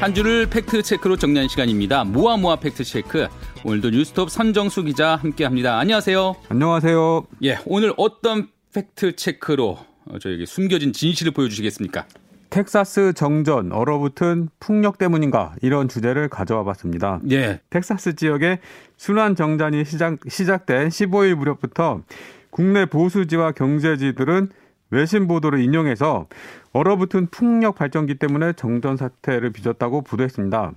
한 0.00 0.14
주를 0.14 0.46
팩트 0.46 0.82
체크로 0.82 1.18
정리한 1.18 1.46
시간입니다. 1.48 2.04
모아 2.04 2.38
모아 2.38 2.56
팩트 2.56 2.84
체크. 2.84 3.28
오늘도 3.66 3.90
뉴스톱 3.90 4.30
선정수 4.30 4.82
기자 4.82 5.16
함께 5.16 5.44
합니다. 5.44 5.78
안녕하세요. 5.78 6.36
안녕하세요. 6.48 7.26
예, 7.44 7.58
오늘 7.66 7.92
어떤 7.98 8.48
팩트 8.72 9.16
체크로 9.16 9.76
저에게 10.18 10.46
숨겨진 10.46 10.94
진실을 10.94 11.32
보여주시겠습니까? 11.32 12.06
텍사스 12.48 13.12
정전 13.14 13.72
얼어붙은 13.72 14.48
풍력 14.58 14.96
때문인가 14.96 15.54
이런 15.60 15.86
주제를 15.86 16.30
가져와 16.30 16.64
봤습니다. 16.64 17.20
예. 17.30 17.60
텍사스 17.68 18.16
지역에 18.16 18.60
순환 18.96 19.36
정전이 19.36 19.84
시작, 19.84 20.16
시작된 20.26 20.88
15일 20.88 21.34
무렵부터 21.34 22.00
국내 22.48 22.86
보수지와 22.86 23.52
경제지들은 23.52 24.48
외신 24.90 25.26
보도를 25.26 25.60
인용해서 25.60 26.26
얼어붙은 26.72 27.28
풍력 27.28 27.76
발전기 27.76 28.16
때문에 28.16 28.52
정전 28.54 28.96
사태를 28.96 29.50
빚었다고 29.50 30.02
보도했습니다. 30.02 30.72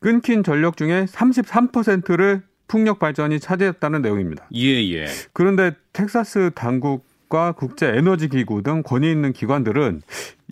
끊긴 0.00 0.42
전력 0.42 0.76
중에 0.76 1.06
33%를 1.06 2.42
풍력 2.68 2.98
발전이 2.98 3.40
차지했다는 3.40 4.02
내용입니다. 4.02 4.46
예, 4.54 4.84
예. 4.92 5.06
그런데 5.32 5.72
텍사스 5.92 6.50
당국과 6.54 7.52
국제 7.52 7.86
에너지 7.88 8.28
기구 8.28 8.62
등 8.62 8.82
권위 8.82 9.10
있는 9.10 9.32
기관들은 9.32 10.02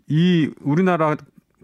이 0.09 0.51
우리나라 0.63 1.17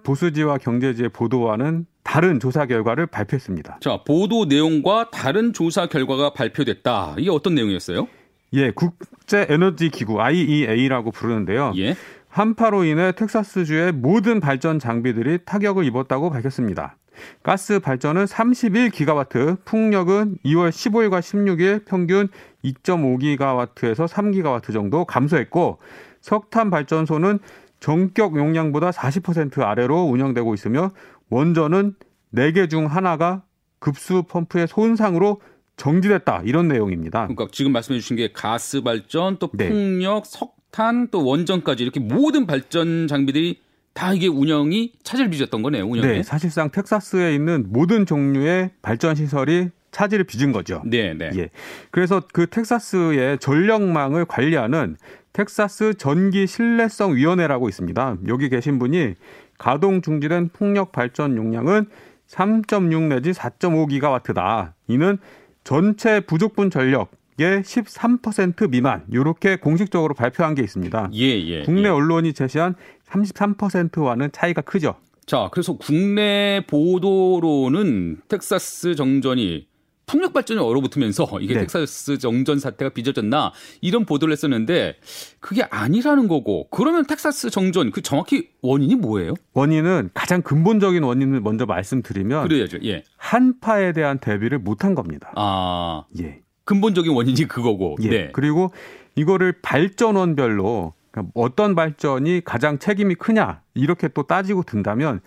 보수지와 0.03 0.59
경제지의 0.59 1.09
보도와는 1.11 1.87
다른 2.03 2.41
조사 2.41 2.67
결과를 2.67 3.07
발표했습니다. 3.07 3.79
자, 3.81 4.03
보도 4.05 4.45
내용과 4.45 5.11
다른 5.11 5.53
조사 5.53 5.87
결과가 5.87 6.33
발표됐다. 6.33 7.15
이게 7.19 7.31
어떤 7.31 7.55
내용이었어요? 7.55 8.09
예, 8.55 8.70
국제 8.70 9.47
에너지 9.48 9.89
기구 9.89 10.20
IEA라고 10.20 11.11
부르는데요. 11.11 11.72
예. 11.77 11.97
한파로 12.28 12.84
인해 12.84 13.12
텍사스주의 13.12 13.92
모든 13.92 14.41
발전 14.41 14.78
장비들이 14.78 15.41
타격을 15.44 15.84
입었다고 15.84 16.31
밝혔습니다. 16.31 16.97
가스 17.42 17.78
발전은 17.78 18.25
31기가와트, 18.25 19.64
풍력은 19.64 20.39
2월 20.44 20.70
15일과 20.70 21.20
16일 21.20 21.84
평균 21.84 22.28
2.5기가와트에서 22.64 24.09
3기가와트 24.09 24.72
정도 24.72 25.05
감소했고 25.05 25.78
석탄 26.20 26.70
발전소는 26.70 27.39
전격 27.81 28.37
용량보다 28.37 28.91
40% 28.91 29.61
아래로 29.61 30.05
운영되고 30.05 30.55
있으며 30.55 30.91
원전은 31.31 31.97
4개 32.34 32.70
중 32.70 32.87
하나가 32.87 33.42
급수 33.78 34.22
펌프의 34.22 34.69
손상으로 34.69 35.41
정지됐다 35.83 36.42
이런 36.44 36.69
내용입니다. 36.69 37.27
그러니까 37.27 37.48
지금 37.50 37.72
말씀해 37.72 37.98
주신 37.98 38.16
게 38.16 38.30
가스 38.33 38.83
발전 38.83 39.38
또 39.41 39.50
네. 39.52 39.69
풍력, 39.69 40.27
석탄 40.27 41.08
또 41.11 41.25
원전까지 41.25 41.83
이렇게 41.83 41.98
모든 41.98 42.47
발전 42.47 43.08
장비들이 43.08 43.58
다 43.92 44.14
이게 44.14 44.28
운영이 44.28 44.92
차질 45.03 45.28
빚었던 45.28 45.60
거네요. 45.60 45.84
운영에. 45.84 46.06
네, 46.06 46.22
사실상 46.22 46.70
텍사스에 46.70 47.34
있는 47.34 47.66
모든 47.70 48.06
종류의 48.06 48.70
발전 48.80 49.16
시설이 49.16 49.70
차질을 49.91 50.25
빚은 50.25 50.53
거죠. 50.53 50.83
네, 50.86 51.14
네. 51.14 51.30
예. 51.34 51.50
그래서 51.91 52.22
그 52.33 52.47
텍사스의 52.47 53.38
전력망을 53.38 54.25
관리하는 54.25 54.97
텍사스 55.33 55.94
전기 55.94 56.47
신뢰성 56.47 57.16
위원회라고 57.16 57.69
있습니다. 57.69 58.19
여기 58.28 58.48
계신 58.48 58.78
분이 58.78 59.14
가동 59.58 60.00
중지된 60.00 60.50
풍력 60.53 60.92
발전 60.92 61.36
용량은 61.36 61.86
3.6 62.28 63.08
내지 63.08 63.33
4.5 63.33 63.88
기가와트다. 63.91 64.75
이는 64.86 65.19
전체 65.65 66.21
부족분 66.21 66.71
전력 66.71 67.11
의 67.39 67.63
13% 67.63 68.71
미만 68.71 69.05
이렇게 69.11 69.57
공식적으로 69.57 70.15
발표한 70.15 70.55
게 70.55 70.63
있습니다. 70.63 71.11
예, 71.15 71.25
예. 71.25 71.63
국내 71.63 71.85
예. 71.85 71.89
언론이 71.89 72.34
제시한 72.34 72.75
33%와는 73.09 74.31
차이가 74.33 74.61
크죠. 74.61 74.97
자, 75.25 75.49
그래서 75.51 75.77
국내 75.77 76.62
보도로는 76.67 78.21
텍사스 78.28 78.95
정전이 78.97 79.67
풍력 80.07 80.33
발전이 80.33 80.61
얼어붙으면서 80.61 81.29
이게 81.41 81.55
네. 81.55 81.61
텍사스 81.61 82.19
정전 82.19 82.59
사태가 82.59 82.91
빚어졌나 82.91 83.53
이런 83.81 84.05
보도를 84.05 84.33
했었는데 84.33 84.97
그게 85.41 85.63
아니라는 85.63 86.29
거고 86.29 86.69
그러면 86.71 87.07
텍사스 87.07 87.51
정전 87.51 87.91
그 87.91 88.03
정확히 88.03 88.51
원인이 88.63 88.97
뭐예요? 88.97 89.35
원인은 89.55 90.11
가장 90.13 90.43
근본적인 90.43 91.03
원인을 91.03 91.41
먼저 91.41 91.67
말씀드리면 91.67 92.49
그래야죠. 92.49 92.79
예. 92.85 93.05
한파에 93.17 93.93
대한 93.93 94.19
대비를 94.19 94.59
못한 94.59 94.95
겁니다. 94.95 95.33
아, 95.37 96.05
예. 96.21 96.41
근본적인 96.65 97.13
원인이 97.13 97.47
그거고. 97.47 97.97
예. 98.03 98.09
네. 98.09 98.31
그리고 98.33 98.73
이거를 99.15 99.61
발전원별로 99.63 100.95
그러니까 101.11 101.33
어떤 101.34 101.75
발전이 101.75 102.43
가장 102.45 102.79
책임이 102.79 103.15
크냐 103.17 103.63
이렇게 103.75 104.09
또 104.09 104.25
따지고 104.25 104.63
든다면 104.63 105.21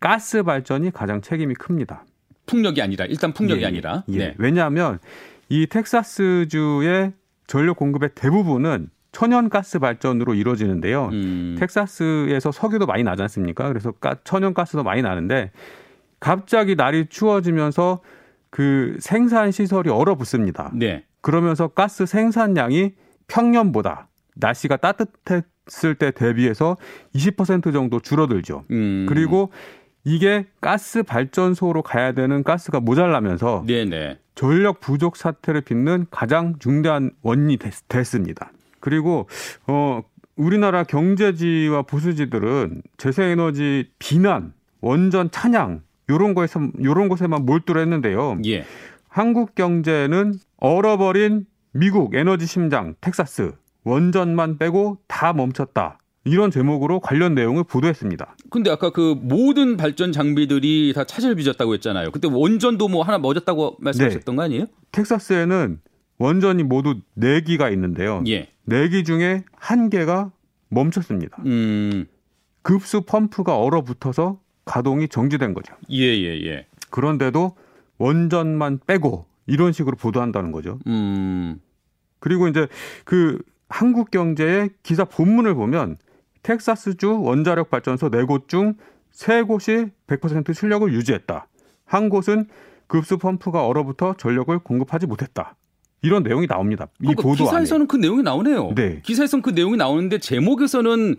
가스 0.00 0.42
발전이 0.42 0.92
가장 0.92 1.20
책임이 1.20 1.54
큽니다. 1.54 2.04
풍력이 2.48 2.82
아니라 2.82 3.04
일단 3.04 3.32
풍력이 3.32 3.62
예, 3.62 3.66
아니라. 3.66 4.02
예. 4.08 4.18
네. 4.18 4.34
왜냐하면 4.38 4.98
이 5.48 5.66
텍사스주의 5.66 7.12
전력 7.46 7.76
공급의 7.76 8.10
대부분은 8.14 8.90
천연가스 9.12 9.78
발전으로 9.78 10.34
이루어지는데요. 10.34 11.08
음, 11.12 11.56
텍사스에서 11.58 12.52
석유도 12.52 12.86
많이 12.86 13.02
나지 13.04 13.22
않습니까? 13.22 13.68
그래서 13.68 13.92
가- 13.92 14.16
천연가스도 14.24 14.82
많이 14.82 15.02
나는데 15.02 15.50
갑자기 16.20 16.74
날이 16.74 17.06
추워지면서 17.08 18.00
그 18.50 18.96
생산 19.00 19.50
시설이 19.50 19.88
얼어붙습니다. 19.90 20.72
네. 20.74 21.04
그러면서 21.20 21.68
가스 21.68 22.06
생산량이 22.06 22.92
평년보다 23.28 24.08
날씨가 24.36 24.76
따뜻했을 24.76 25.94
때 25.98 26.10
대비해서 26.10 26.76
20% 27.14 27.72
정도 27.72 28.00
줄어들죠. 28.00 28.64
음, 28.70 29.06
그리고 29.08 29.50
이게 30.04 30.46
가스 30.60 31.02
발전소로 31.02 31.82
가야 31.82 32.12
되는 32.12 32.42
가스가 32.42 32.80
모자라면서 32.80 33.64
네, 33.66 33.84
네. 33.84 34.18
전력 34.34 34.80
부족 34.80 35.16
사태를 35.16 35.62
빚는 35.62 36.06
가장 36.10 36.58
중대한 36.58 37.10
원인이 37.22 37.56
됐, 37.56 37.72
됐습니다. 37.88 38.52
그리고 38.80 39.28
어 39.66 40.02
우리나라 40.36 40.84
경제지와 40.84 41.82
보수지들은 41.82 42.82
재생에너지 42.96 43.90
비난, 43.98 44.52
원전 44.80 45.30
찬양 45.30 45.82
요런 46.08 46.34
거에서 46.34 46.60
요런 46.82 47.08
것에만 47.08 47.44
몰두를 47.44 47.82
했는데요. 47.82 48.38
예. 48.46 48.64
한국 49.08 49.54
경제는 49.54 50.34
얼어버린 50.58 51.46
미국 51.72 52.14
에너지 52.14 52.46
심장 52.46 52.94
텍사스 53.00 53.52
원전만 53.84 54.58
빼고 54.58 54.98
다 55.08 55.32
멈췄다. 55.32 55.98
이런 56.28 56.50
제목으로 56.50 57.00
관련 57.00 57.34
내용을 57.34 57.64
보도했습니다. 57.64 58.36
근데 58.50 58.70
아까 58.70 58.90
그 58.90 59.16
모든 59.20 59.76
발전 59.76 60.12
장비들이 60.12 60.92
다 60.94 61.04
차질 61.04 61.34
빚었다고 61.34 61.74
했잖아요. 61.74 62.10
그때 62.10 62.28
원전도 62.30 62.88
뭐 62.88 63.02
하나 63.02 63.18
멎었다고 63.18 63.76
말씀하셨던 63.80 64.36
거 64.36 64.42
아니에요? 64.42 64.66
텍사스에는 64.92 65.80
원전이 66.18 66.64
모두 66.64 67.00
4기가 67.18 67.72
있는데요. 67.72 68.22
예. 68.28 68.48
4기 68.68 69.06
중에 69.06 69.44
한 69.56 69.88
개가 69.88 70.30
멈췄습니다. 70.68 71.38
음, 71.46 72.06
급수 72.62 73.02
펌프가 73.02 73.56
얼어붙어서 73.58 74.40
가동이 74.64 75.08
정지된 75.08 75.54
거죠. 75.54 75.74
예, 75.90 76.04
예, 76.04 76.44
예. 76.44 76.66
그런데도 76.90 77.56
원전만 77.96 78.80
빼고 78.86 79.24
이런 79.46 79.72
식으로 79.72 79.96
보도한다는 79.96 80.52
거죠. 80.52 80.78
음, 80.86 81.58
그리고 82.20 82.48
이제 82.48 82.66
그 83.04 83.38
한국 83.68 84.10
경제의 84.10 84.70
기사 84.82 85.04
본문을 85.04 85.54
보면 85.54 85.96
텍사스주 86.48 87.20
원자력 87.20 87.68
발전소 87.68 88.10
4곳 88.10 88.48
중 88.48 88.74
3곳이 89.12 89.90
100% 90.06 90.54
출력을 90.54 90.90
유지했다. 90.94 91.46
한 91.84 92.08
곳은 92.08 92.46
급수 92.86 93.18
펌프가 93.18 93.66
얼어붙어 93.66 94.14
전력을 94.16 94.58
공급하지 94.60 95.06
못했다. 95.06 95.56
이런 96.00 96.22
내용이 96.22 96.46
나옵니다. 96.46 96.88
이 97.00 97.02
그러니까 97.02 97.22
보도 97.22 97.44
안에. 97.44 97.50
기사에서는 97.50 97.86
그 97.86 97.96
내용이 97.96 98.22
나오네요. 98.22 98.72
네. 98.74 99.02
기사에서는 99.04 99.42
그 99.42 99.50
내용이 99.50 99.76
나오는데 99.76 100.18
제목에서는 100.18 101.16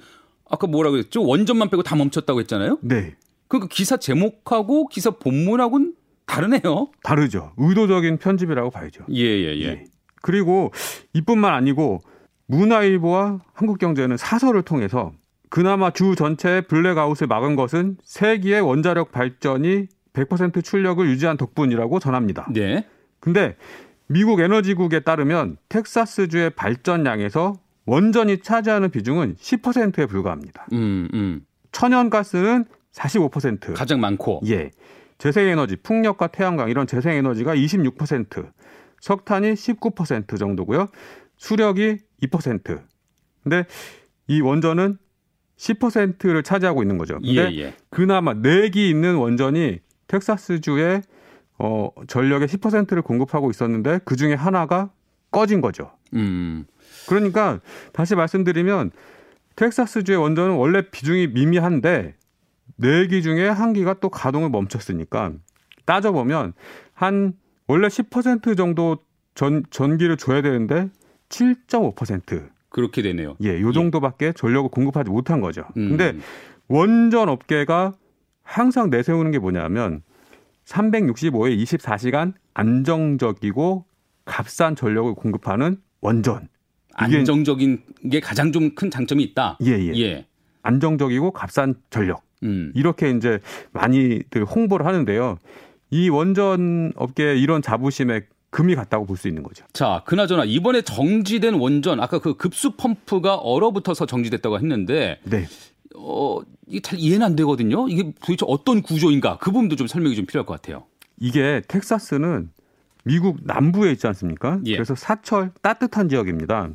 아까 0.49 0.65
뭐라고 0.65 0.97
했죠? 0.97 1.23
원전만 1.23 1.69
빼고 1.69 1.83
다 1.83 1.95
멈췄다고 1.95 2.39
했잖아요. 2.39 2.79
네. 2.81 3.15
그러니까 3.47 3.67
기사 3.71 3.97
제목하고 3.97 4.87
기사 4.87 5.11
본문하고는 5.11 5.93
다르네요. 6.25 6.89
다르죠. 7.03 7.51
의도적인 7.57 8.17
편집이라고 8.17 8.71
봐야죠. 8.71 9.05
예, 9.11 9.23
예, 9.23 9.57
예. 9.57 9.63
예. 9.63 9.83
그리고 10.21 10.71
이뿐만 11.13 11.53
아니고 11.53 12.01
문화일보와 12.47 13.39
한국경제는 13.53 14.17
사설을 14.17 14.63
통해서 14.63 15.11
그나마 15.49 15.91
주 15.91 16.15
전체의 16.15 16.63
블랙아웃을 16.63 17.27
막은 17.27 17.55
것은 17.55 17.97
세기의 18.03 18.61
원자력 18.61 19.11
발전이 19.11 19.87
100% 20.13 20.63
출력을 20.63 21.07
유지한 21.09 21.37
덕분이라고 21.37 21.99
전합니다. 21.99 22.47
네. 22.51 22.85
근데 23.19 23.55
미국 24.07 24.39
에너지국에 24.39 25.01
따르면 25.01 25.57
텍사스주의 25.69 26.51
발전량에서 26.51 27.59
원전이 27.85 28.39
차지하는 28.39 28.91
비중은 28.91 29.35
10%에 29.35 30.05
불과합니다. 30.05 30.67
음, 30.73 31.07
음. 31.13 31.41
천연가스는 31.71 32.65
45%. 32.93 33.73
가장 33.73 33.99
많고. 33.99 34.41
예. 34.47 34.71
재생에너지, 35.17 35.75
풍력과 35.75 36.27
태양광 36.27 36.69
이런 36.69 36.87
재생에너지가 36.87 37.55
26%, 37.55 38.51
석탄이 39.01 39.53
19% 39.53 40.39
정도고요. 40.39 40.87
수력이 41.37 41.97
2%. 42.23 42.81
근데 43.43 43.65
이 44.27 44.41
원전은 44.41 44.97
10%를 45.59 46.41
차지하고 46.41 46.81
있는 46.81 46.97
거죠. 46.97 47.15
근데 47.15 47.51
예, 47.51 47.57
예. 47.57 47.73
그나마 47.89 48.33
4기 48.33 48.77
있는 48.77 49.15
원전이 49.15 49.79
텍사스주에 50.07 51.01
어, 51.59 51.89
전력의 52.07 52.47
10%를 52.47 53.01
공급하고 53.01 53.51
있었는데 53.51 53.99
그 54.05 54.15
중에 54.15 54.33
하나가 54.33 54.89
꺼진 55.31 55.59
거죠. 55.59 55.91
음. 56.13 56.65
그러니까 57.07 57.59
다시 57.91 58.15
말씀드리면 58.15 58.91
텍사스주의 59.57 60.17
원전은 60.17 60.55
원래 60.55 60.89
비중이 60.89 61.27
미미한데 61.27 62.15
4기 62.79 63.21
중에 63.21 63.49
한 63.49 63.73
기가 63.73 63.95
또 63.99 64.09
가동을 64.09 64.49
멈췄으니까 64.49 65.33
따져보면 65.83 66.53
한 66.93 67.33
원래 67.67 67.87
10% 67.87 68.55
정도 68.55 68.99
전, 69.35 69.63
전기를 69.69 70.15
줘야 70.15 70.41
되는데 70.41 70.89
7.5% 71.27 72.49
그렇게 72.69 73.01
되네요. 73.01 73.35
예, 73.43 73.59
요 73.61 73.71
정도밖에 73.71 74.31
전력을 74.33 74.69
공급하지 74.69 75.09
못한 75.09 75.41
거죠. 75.41 75.63
음. 75.77 75.89
근데 75.89 76.15
원전 76.67 77.29
업계가 77.29 77.93
항상 78.43 78.89
내세우는 78.89 79.31
게 79.31 79.39
뭐냐면 79.39 80.01
365일 80.65 81.61
24시간 81.63 82.33
안정적이고 82.53 83.85
값싼 84.25 84.75
전력을 84.75 85.13
공급하는 85.15 85.77
원전. 86.01 86.47
이게- 87.07 87.17
안정적인 87.17 87.81
게 88.11 88.19
가장 88.19 88.51
좀 88.51 88.75
큰 88.75 88.91
장점이 88.91 89.23
있다. 89.23 89.57
예, 89.63 89.71
예. 89.71 89.93
예. 89.97 90.25
안정적이고 90.61 91.31
값싼 91.31 91.75
전력. 91.89 92.21
음. 92.43 92.71
이렇게 92.75 93.09
이제 93.11 93.39
많이들 93.71 94.45
홍보를 94.45 94.85
하는데요. 94.85 95.37
이 95.91 96.09
원전 96.09 96.91
업계에 96.95 97.35
이런 97.37 97.61
자부심에 97.61 98.21
금이 98.51 98.75
갔다고 98.75 99.05
볼 99.05 99.17
수 99.17 99.27
있는 99.27 99.43
거죠. 99.43 99.65
자, 99.73 100.01
그나저나 100.05 100.45
이번에 100.45 100.81
정지된 100.81 101.55
원전 101.55 101.99
아까 101.99 102.19
그 102.19 102.35
급수 102.35 102.71
펌프가 102.71 103.35
얼어붙어서 103.35 104.05
정지됐다고 104.05 104.57
했는데 104.57 105.19
네. 105.23 105.45
어, 105.95 106.39
이게 106.67 106.79
잘 106.79 106.97
이해는 106.99 107.25
안 107.25 107.35
되거든요. 107.35 107.87
이게 107.89 108.11
도대체 108.21 108.45
어떤 108.47 108.81
구조인가? 108.81 109.37
그 109.39 109.51
부분도 109.51 109.75
좀 109.75 109.87
설명이 109.87 110.15
좀 110.15 110.25
필요할 110.25 110.45
것 110.45 110.53
같아요. 110.53 110.83
이게 111.19 111.61
텍사스는 111.67 112.49
미국 113.03 113.37
남부에 113.43 113.91
있지 113.91 114.07
않습니까? 114.07 114.59
예. 114.65 114.73
그래서 114.73 114.95
사철 114.95 115.51
따뜻한 115.61 116.09
지역입니다. 116.09 116.69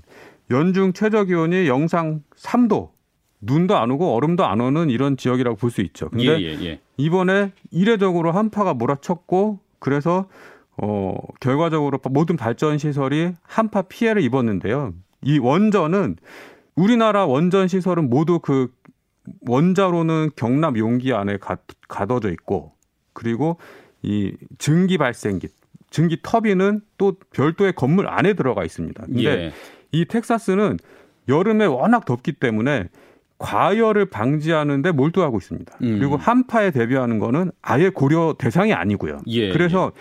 연중 0.51 0.93
최저 0.93 1.25
기온이 1.25 1.67
영상 1.69 2.23
3도, 2.37 2.91
눈도 3.41 3.77
안 3.77 3.91
오고 3.91 4.15
얼음도 4.15 4.45
안 4.45 4.61
오는 4.61 4.91
이런 4.91 5.17
지역이라고 5.17 5.57
볼 5.57 5.71
수 5.71 5.81
있죠. 5.81 6.09
근데 6.11 6.27
예, 6.27 6.39
예, 6.41 6.65
예. 6.65 6.81
이번에 6.97 7.53
이례적으로 7.71 8.33
한파가 8.33 8.75
몰아쳤고 8.75 9.61
그래서 9.79 10.27
어 10.77 11.17
결과적으로 11.41 11.99
모든 12.11 12.37
발전 12.37 12.79
시설이 12.79 13.33
한파 13.43 13.83
피해를 13.83 14.23
입었는데요. 14.23 14.93
이 15.23 15.39
원전은 15.39 16.17
우리나라 16.75 17.27
원전 17.27 17.69
시설은 17.69 18.11
모두 18.11 18.41
그 18.41 18.73
원자로는 19.47 20.31
경남 20.37 20.77
용기 20.77 21.13
안에 21.13 21.39
가, 21.39 21.57
가둬져 21.89 22.31
있고 22.33 22.73
그리고 23.13 23.59
이 24.03 24.37
증기 24.59 24.99
발생기 24.99 25.49
증기 25.91 26.19
터빈은 26.23 26.81
또 26.99 27.15
별도의 27.33 27.73
건물 27.75 28.09
안에 28.09 28.35
들어가 28.35 28.65
있습니다. 28.65 29.05
근데 29.07 29.25
예. 29.25 29.53
이 29.93 30.05
텍사스는 30.07 30.79
여름에 31.29 31.67
워낙 31.67 32.05
덥기 32.05 32.33
때문에 32.33 32.89
과열을 33.39 34.07
방지하는데 34.07 34.91
몰두하고 34.93 35.39
있습니다. 35.39 35.79
음. 35.83 35.99
그리고 35.99 36.17
한파에 36.17 36.71
대비하는 36.71 37.19
거는 37.19 37.53
아예 37.63 37.91
고려 37.91 38.35
대상이 38.39 38.73
아니고요. 38.73 39.19
예, 39.27 39.53
그래서 39.53 39.93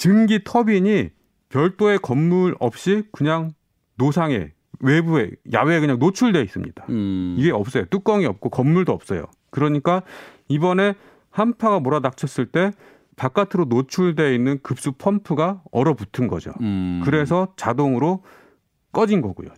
증기 0.00 0.42
터빈이 0.42 1.10
별도의 1.50 1.98
건물 1.98 2.56
없이 2.58 3.02
그냥 3.12 3.52
노상에 3.96 4.50
외부에 4.80 5.30
야외에 5.52 5.78
그냥 5.78 5.98
노출돼 5.98 6.40
있습니다. 6.40 6.86
음. 6.88 7.36
이게 7.38 7.50
없어요. 7.50 7.84
뚜껑이 7.90 8.24
없고 8.24 8.48
건물도 8.48 8.92
없어요. 8.92 9.26
그러니까 9.50 10.02
이번에 10.48 10.94
한파가 11.28 11.80
몰아닥쳤을 11.80 12.46
때 12.46 12.70
바깥으로 13.16 13.66
노출돼 13.66 14.34
있는 14.34 14.58
급수 14.62 14.92
펌프가 14.92 15.62
얼어붙은 15.70 16.28
거죠. 16.28 16.54
음. 16.62 17.02
그래서 17.04 17.52
자동으로 17.56 18.24
꺼진 18.92 19.20
거고요. 19.20 19.50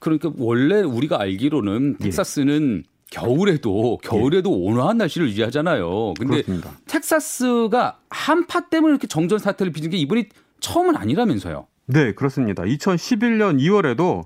그러니까 0.00 0.32
원래 0.36 0.82
우리가 0.82 1.20
알기로는 1.20 1.98
예. 2.00 2.04
텍사스는 2.06 2.82
겨울에도 3.10 3.98
겨울에도 4.02 4.50
온화한 4.50 4.98
날씨를 4.98 5.28
유지하잖아요. 5.28 6.14
근데 6.18 6.42
그렇습니다. 6.42 6.70
텍사스가 6.86 8.00
한파 8.10 8.68
때문에 8.68 8.92
이렇게 8.92 9.06
정전 9.06 9.38
사태를 9.38 9.72
빚은 9.72 9.90
게 9.90 9.96
이번이 9.96 10.26
처음은 10.60 10.96
아니라면서요. 10.96 11.66
네, 11.86 12.12
그렇습니다. 12.12 12.64
2011년 12.64 13.60
2월에도 13.60 14.24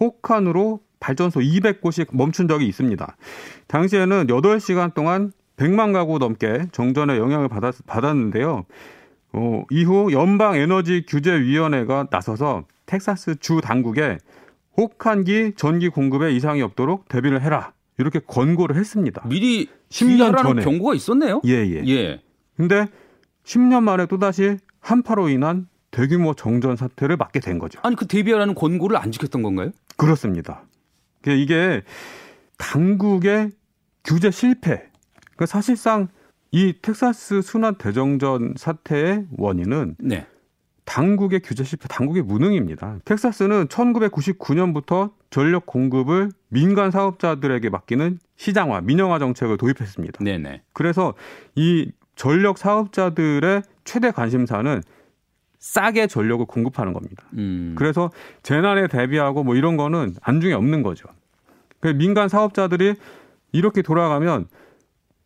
혹한으로 0.00 0.80
발전소 1.00 1.40
200곳이 1.40 2.06
멈춘 2.12 2.48
적이 2.48 2.66
있습니다. 2.68 3.16
당시에는 3.66 4.28
8시간 4.28 4.94
동안 4.94 5.32
100만 5.56 5.92
가구 5.92 6.18
넘게 6.18 6.66
정전에 6.72 7.18
영향을 7.18 7.48
받았, 7.48 7.74
받았는데요. 7.86 8.64
어, 9.34 9.64
이후 9.70 10.12
연방 10.12 10.56
에너지 10.56 11.04
규제 11.06 11.38
위원회가 11.38 12.06
나서서 12.10 12.64
텍사스 12.86 13.36
주 13.40 13.60
당국에 13.62 14.18
혹한기 14.76 15.52
전기 15.56 15.88
공급에 15.88 16.32
이상이 16.32 16.62
없도록 16.62 17.08
대비를 17.08 17.42
해라. 17.42 17.72
이렇게 18.02 18.20
권고를 18.26 18.76
했습니다. 18.76 19.22
미리 19.28 19.66
10년 19.66 19.70
주의하라는 19.88 20.42
전에. 20.42 20.64
경고가 20.64 20.94
있었네요. 20.94 21.40
예, 21.46 21.52
예. 21.52 21.82
예. 21.86 22.20
근데 22.56 22.86
10년 23.44 23.82
만에 23.82 24.06
또다시 24.06 24.58
한파로 24.80 25.28
인한 25.28 25.68
대규모 25.90 26.34
정전 26.34 26.76
사태를 26.76 27.16
맞게 27.16 27.40
된 27.40 27.58
거죠. 27.58 27.80
아니 27.82 27.96
그 27.96 28.06
대비하라는 28.06 28.54
권고를 28.54 28.96
안 28.96 29.12
지켰던 29.12 29.42
건가요? 29.42 29.70
그렇습니다. 29.96 30.64
그러니까 31.20 31.42
이게 31.42 31.82
당국의 32.58 33.50
규제 34.04 34.30
실패. 34.30 34.88
그러니까 35.20 35.46
사실상 35.46 36.08
이 36.50 36.74
텍사스 36.82 37.42
순환 37.42 37.76
대정전 37.76 38.54
사태의 38.56 39.26
원인은 39.36 39.96
네. 39.98 40.26
당국의 40.84 41.40
규제 41.40 41.64
실패, 41.64 41.86
당국의 41.88 42.22
무능입니다. 42.22 42.98
텍사스는 43.04 43.68
1999년부터 43.68 45.12
전력 45.32 45.64
공급을 45.64 46.30
민간 46.48 46.90
사업자들에게 46.90 47.70
맡기는 47.70 48.18
시장화, 48.36 48.82
민영화 48.82 49.18
정책을 49.18 49.56
도입했습니다. 49.56 50.22
네네. 50.22 50.62
그래서 50.74 51.14
이 51.56 51.90
전력 52.14 52.58
사업자들의 52.58 53.62
최대 53.84 54.10
관심사는 54.10 54.82
싸게 55.58 56.06
전력을 56.08 56.44
공급하는 56.44 56.92
겁니다. 56.92 57.24
음. 57.38 57.74
그래서 57.78 58.10
재난에 58.42 58.88
대비하고 58.88 59.42
뭐 59.42 59.56
이런 59.56 59.78
거는 59.78 60.14
안중에 60.20 60.52
없는 60.52 60.82
거죠. 60.82 61.08
민간 61.96 62.28
사업자들이 62.28 62.94
이렇게 63.52 63.80
돌아가면 63.80 64.48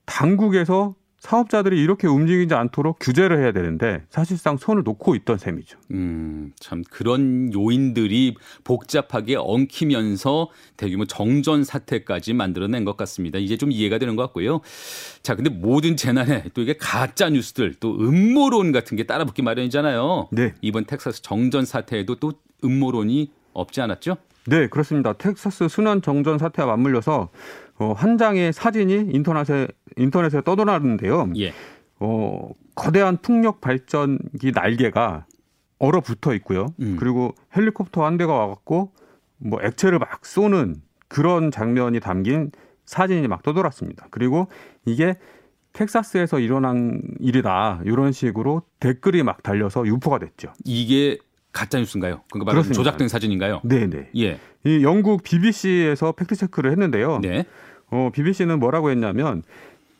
당국에서 0.04 0.94
사업자들이 1.26 1.82
이렇게 1.82 2.06
움직이지 2.06 2.54
않도록 2.54 2.98
규제를 3.00 3.40
해야 3.42 3.50
되는데 3.50 4.04
사실상 4.10 4.56
손을 4.56 4.84
놓고 4.84 5.16
있던 5.16 5.38
셈이죠. 5.38 5.76
음, 5.90 6.52
참 6.60 6.84
그런 6.88 7.52
요인들이 7.52 8.36
복잡하게 8.62 9.34
엉키면서 9.36 10.48
대규모 10.76 11.04
정전 11.04 11.64
사태까지 11.64 12.32
만들어낸 12.32 12.84
것 12.84 12.96
같습니다. 12.96 13.40
이제 13.40 13.56
좀 13.56 13.72
이해가 13.72 13.98
되는 13.98 14.14
것 14.14 14.22
같고요. 14.22 14.60
자, 15.22 15.34
근데 15.34 15.50
모든 15.50 15.96
재난에 15.96 16.44
또 16.54 16.62
이게 16.62 16.76
가짜 16.78 17.28
뉴스들 17.28 17.74
또 17.80 17.96
음모론 17.98 18.70
같은 18.70 18.96
게 18.96 19.02
따라붙기 19.02 19.42
마련이잖아요. 19.42 20.28
네. 20.30 20.54
이번 20.60 20.84
텍사스 20.84 21.22
정전 21.22 21.64
사태에도 21.64 22.14
또 22.14 22.34
음모론이 22.62 23.32
없지 23.52 23.80
않았죠? 23.80 24.16
네, 24.46 24.68
그렇습니다. 24.68 25.12
텍사스 25.12 25.66
순환 25.66 26.02
정전 26.02 26.38
사태와 26.38 26.68
맞물려서 26.68 27.30
어, 27.78 27.92
한 27.92 28.18
장의 28.18 28.52
사진이 28.52 29.10
인터넷에 29.12 29.68
인터넷에 29.96 30.42
떠돌았는데요. 30.42 31.32
예. 31.36 31.52
어, 31.98 32.50
거대한 32.74 33.18
풍력 33.18 33.60
발전기 33.60 34.52
날개가 34.52 35.26
얼어붙어 35.78 36.34
있고요. 36.36 36.66
음. 36.80 36.96
그리고 36.98 37.34
헬리콥터 37.56 38.04
한 38.04 38.16
대가 38.16 38.32
와갖고 38.34 38.92
뭐 39.38 39.60
액체를 39.62 39.98
막 39.98 40.24
쏘는 40.24 40.76
그런 41.08 41.50
장면이 41.50 42.00
담긴 42.00 42.50
사진이 42.86 43.28
막 43.28 43.42
떠돌았습니다. 43.42 44.08
그리고 44.10 44.48
이게 44.84 45.16
텍사스에서 45.72 46.38
일어난 46.40 47.02
일이다 47.20 47.82
이런 47.84 48.12
식으로 48.12 48.62
댓글이 48.80 49.22
막 49.22 49.42
달려서 49.42 49.86
유포가 49.86 50.18
됐죠. 50.18 50.52
이게 50.64 51.18
가짜 51.52 51.78
뉴스인가요? 51.78 52.22
그러니까 52.30 52.52
그렇습니다. 52.52 52.74
조작된 52.74 53.08
사진인가요? 53.08 53.60
네네. 53.64 54.10
예. 54.16 54.38
이 54.64 54.82
영국 54.82 55.22
BBC에서 55.22 56.12
팩트 56.12 56.34
체크를 56.34 56.70
했는데요. 56.70 57.18
네. 57.20 57.44
어, 57.90 58.10
BBC는 58.12 58.58
뭐라고 58.58 58.90
했냐면 58.90 59.42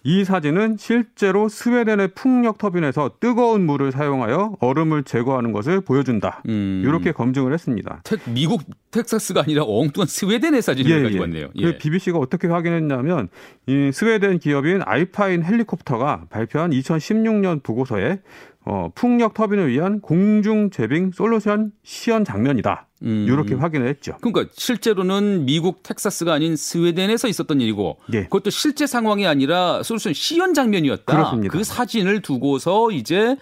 이 0.06 0.22
사진은 0.22 0.76
실제로 0.78 1.48
스웨덴의 1.48 2.10
풍력 2.14 2.58
터빈에서 2.58 3.16
뜨거운 3.18 3.66
물을 3.66 3.90
사용하여 3.90 4.58
얼음을 4.60 5.02
제거하는 5.02 5.50
것을 5.50 5.80
보여준다. 5.80 6.44
음. 6.48 6.84
이렇게 6.86 7.10
검증을 7.10 7.52
했습니다. 7.52 8.02
텍, 8.04 8.20
미국 8.26 8.62
텍사스가 8.92 9.40
아니라 9.40 9.64
엉뚱한 9.66 10.06
스웨덴의 10.06 10.62
사진을 10.62 11.02
가지고 11.02 11.22
왔네요. 11.22 11.48
예. 11.56 11.62
그 11.64 11.78
BBC가 11.78 12.18
어떻게 12.18 12.46
확인했냐면 12.46 13.28
이 13.66 13.90
스웨덴 13.92 14.38
기업인 14.38 14.80
알파인 14.84 15.42
헬리콥터가 15.42 16.26
발표한 16.30 16.70
2016년 16.70 17.64
보고서에 17.64 18.20
어, 18.68 18.90
풍력 18.96 19.32
터빈을 19.32 19.68
위한 19.68 20.00
공중 20.00 20.70
제빙 20.70 21.12
솔루션 21.12 21.70
시연 21.84 22.24
장면이다. 22.24 22.88
음. 23.04 23.26
이렇게 23.28 23.54
확인을 23.54 23.86
했죠. 23.86 24.16
그러니까 24.20 24.52
실제로는 24.56 25.46
미국 25.46 25.84
텍사스가 25.84 26.32
아닌 26.32 26.56
스웨덴에서 26.56 27.28
있었던 27.28 27.60
일이고 27.60 27.98
예. 28.12 28.24
그것도 28.24 28.50
실제 28.50 28.88
상황이 28.88 29.24
아니라 29.24 29.84
솔루션 29.84 30.12
시연 30.14 30.52
장면이었다. 30.52 31.04
그렇습니다. 31.04 31.52
그 31.56 31.62
사진을 31.62 32.22
두고서 32.22 32.90
이제 32.90 33.36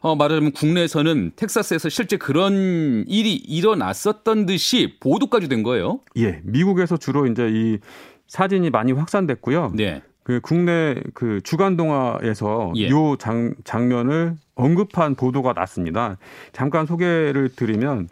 어, 0.00 0.16
말하자면 0.16 0.52
국내에서는 0.52 1.32
텍사스에서 1.36 1.90
실제 1.90 2.16
그런 2.16 3.04
일이 3.06 3.34
일어났었던 3.34 4.46
듯이 4.46 4.96
보도까지 4.98 5.48
된 5.48 5.62
거예요. 5.62 6.00
예, 6.16 6.40
미국에서 6.44 6.96
주로 6.96 7.26
이제 7.26 7.50
이 7.52 7.78
사진이 8.28 8.70
많이 8.70 8.92
확산됐고요. 8.92 9.72
네. 9.74 10.02
그 10.22 10.40
국내 10.42 10.94
그 11.12 11.40
주간 11.44 11.76
동화에서 11.76 12.72
예. 12.76 12.88
요 12.88 13.16
장, 13.18 13.54
장면을 13.64 14.36
언급한 14.54 15.14
보도가 15.14 15.52
났습니다. 15.52 16.16
잠깐 16.52 16.86
소개를 16.86 17.50
드리면 17.54 18.08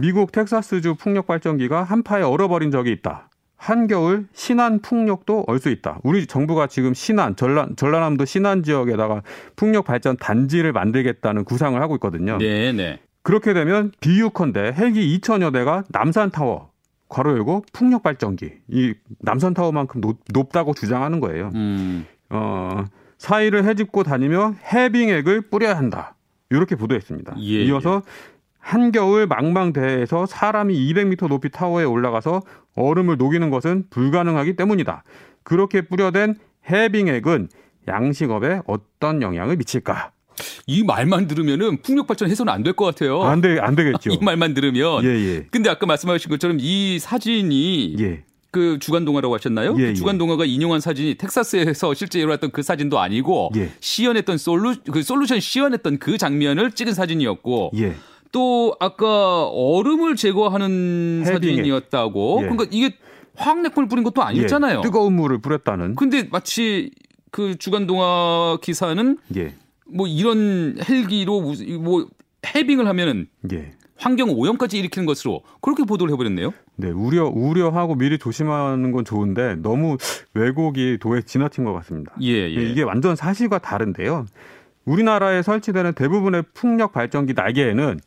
미국 0.00 0.32
텍사스주 0.32 0.96
풍력 0.96 1.26
발전기가 1.26 1.82
한파에 1.82 2.22
얼어버린 2.22 2.70
적이 2.70 2.92
있다. 2.92 3.28
한겨울 3.56 4.26
신안 4.34 4.80
풍력도 4.80 5.44
얼 5.46 5.58
수 5.58 5.70
있다. 5.70 5.98
우리 6.02 6.26
정부가 6.26 6.66
지금 6.66 6.92
신안 6.92 7.34
전라, 7.36 7.68
전라남도 7.76 8.24
신안 8.26 8.62
지역에다가 8.62 9.22
풍력 9.56 9.86
발전 9.86 10.16
단지를 10.18 10.72
만들겠다는 10.72 11.44
구상을 11.44 11.80
하고 11.80 11.94
있거든요. 11.96 12.36
네, 12.38 12.72
네. 12.72 13.00
그렇게 13.22 13.54
되면 13.54 13.90
비유컨대 14.00 14.74
헬기 14.76 15.18
2천여 15.18 15.52
대가 15.52 15.82
남산 15.88 16.30
타워 16.30 16.70
괄호 17.08 17.30
열고 17.30 17.64
풍력 17.72 18.02
발전기 18.02 18.50
이 18.68 18.94
남산 19.20 19.54
타워만큼 19.54 20.02
높, 20.02 20.52
다고 20.52 20.74
주장하는 20.74 21.20
거예요. 21.20 21.50
음. 21.54 22.04
어, 22.28 22.84
사이를 23.24 23.64
헤집고 23.64 24.02
다니며 24.02 24.54
해빙액을 24.72 25.48
뿌려야 25.48 25.76
한다. 25.78 26.14
이렇게 26.50 26.76
보도했습니다. 26.76 27.36
예, 27.38 27.64
이어서 27.64 28.02
예. 28.06 28.10
한겨울 28.58 29.26
망망대해에서 29.26 30.26
사람이 30.26 30.74
200m 30.92 31.28
높이 31.28 31.48
타워에 31.50 31.84
올라가서 31.84 32.42
얼음을 32.76 33.16
녹이는 33.16 33.48
것은 33.50 33.84
불가능하기 33.88 34.56
때문이다. 34.56 35.04
그렇게 35.42 35.82
뿌려댄 35.82 36.36
해빙액은 36.70 37.48
양식업에 37.88 38.60
어떤 38.66 39.22
영향을 39.22 39.56
미칠까? 39.56 40.10
이 40.66 40.82
말만 40.82 41.26
들으면은 41.26 41.80
풍력 41.82 42.06
발전 42.06 42.28
해서는 42.30 42.52
안 42.52 42.62
될 42.62 42.74
것 42.74 42.84
같아요. 42.86 43.22
안 43.22 43.40
돼, 43.40 43.58
안 43.58 43.74
되겠죠. 43.74 44.10
이 44.12 44.18
말만 44.22 44.52
들으면. 44.54 45.02
예, 45.04 45.08
예. 45.08 45.46
근데 45.50 45.70
아까 45.70 45.86
말씀하신 45.86 46.28
것처럼 46.30 46.58
이 46.60 46.98
사진이 46.98 47.96
예. 48.00 48.24
그 48.54 48.78
주간 48.78 49.04
동화라고 49.04 49.34
하셨나요? 49.34 49.74
예, 49.78 49.88
그 49.88 49.94
주간 49.94 50.16
동화가 50.16 50.44
인용한 50.44 50.80
사진이 50.80 51.16
텍사스에서 51.16 51.92
실제 51.94 52.20
일어났던 52.20 52.52
그 52.52 52.62
사진도 52.62 53.00
아니고 53.00 53.50
예. 53.56 53.72
시연했던 53.80 54.38
솔루 54.38 54.76
그 54.92 55.02
솔루션 55.02 55.40
시연했던 55.40 55.98
그 55.98 56.18
장면을 56.18 56.70
찍은 56.70 56.94
사진이었고 56.94 57.72
예. 57.78 57.96
또 58.30 58.76
아까 58.78 59.46
얼음을 59.48 60.14
제거하는. 60.14 61.24
사진이었다고. 61.26 62.38
예. 62.42 62.48
그러니까 62.48 62.66
이게 62.70 62.94
화학냉풀 63.34 63.88
뿌린 63.88 64.04
것도 64.04 64.22
아니었잖아요. 64.22 64.82
뜨거운 64.82 65.14
물을 65.14 65.38
뿌렸다는. 65.38 65.96
근데 65.96 66.28
마치 66.30 66.92
그 67.32 67.58
주간 67.58 67.88
동화 67.88 68.58
기사는 68.62 69.18
뭐 69.86 70.06
이런 70.06 70.78
헬기로 70.88 71.40
뭐 71.80 72.06
해빙을 72.54 72.86
하면은 72.86 73.26
예. 73.52 73.72
환경 73.96 74.30
오염까지 74.30 74.78
일으키는 74.78 75.06
것으로 75.06 75.42
그렇게 75.60 75.82
보도를 75.82 76.12
해버렸네요. 76.12 76.52
네, 76.76 76.90
우려 76.90 77.26
우려하고 77.26 77.94
미리 77.94 78.18
조심하는 78.18 78.90
건 78.92 79.04
좋은데 79.04 79.56
너무 79.56 79.96
왜곡이 80.34 80.98
도에 81.00 81.22
지나친 81.22 81.64
것 81.64 81.72
같습니다. 81.74 82.12
예, 82.20 82.32
예. 82.32 82.48
이게 82.48 82.82
완전 82.82 83.14
사실과 83.16 83.58
다른데요. 83.58 84.26
우리나라에 84.84 85.42
설치되는 85.42 85.92
대부분의 85.94 86.44
풍력 86.52 86.92
발전기 86.92 87.32
날개에는 87.34 88.00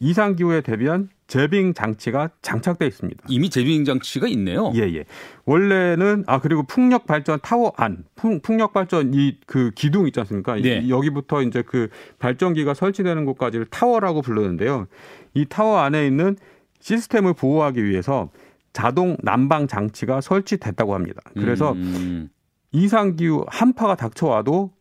이상 0.00 0.34
기후에 0.34 0.62
대비한 0.62 1.08
제빙 1.28 1.74
장치가 1.74 2.28
장착돼 2.42 2.86
있습니다. 2.86 3.24
이미 3.28 3.48
제빙 3.48 3.84
장치가 3.84 4.26
있네요. 4.28 4.72
예, 4.74 4.80
예. 4.80 5.04
원래는 5.46 6.24
아 6.26 6.40
그리고 6.40 6.64
풍력 6.64 7.06
발전 7.06 7.38
타워 7.40 7.72
안 7.76 8.04
풍, 8.16 8.40
력 8.58 8.72
발전 8.72 9.14
이 9.14 9.38
그 9.46 9.70
기둥 9.74 10.08
있지 10.08 10.18
않습니까? 10.20 10.56
네. 10.56 10.88
여기부터 10.88 11.42
이제 11.42 11.62
그 11.64 11.88
발전기가 12.18 12.74
설치되는 12.74 13.24
곳까지를 13.24 13.66
타워라고 13.66 14.22
부르는데요. 14.22 14.88
이 15.34 15.46
타워 15.46 15.78
안에 15.78 16.06
있는 16.06 16.36
시스템을 16.82 17.32
보호하기 17.32 17.82
위해서 17.84 18.28
자동 18.72 19.16
난방 19.22 19.66
장치가 19.66 20.20
설치됐다고 20.20 20.94
합니다. 20.94 21.22
그래서 21.34 21.72
음. 21.72 22.28
이상 22.72 23.16
기후 23.16 23.44
한파가 23.48 23.96
닥쳐와도 23.96 24.72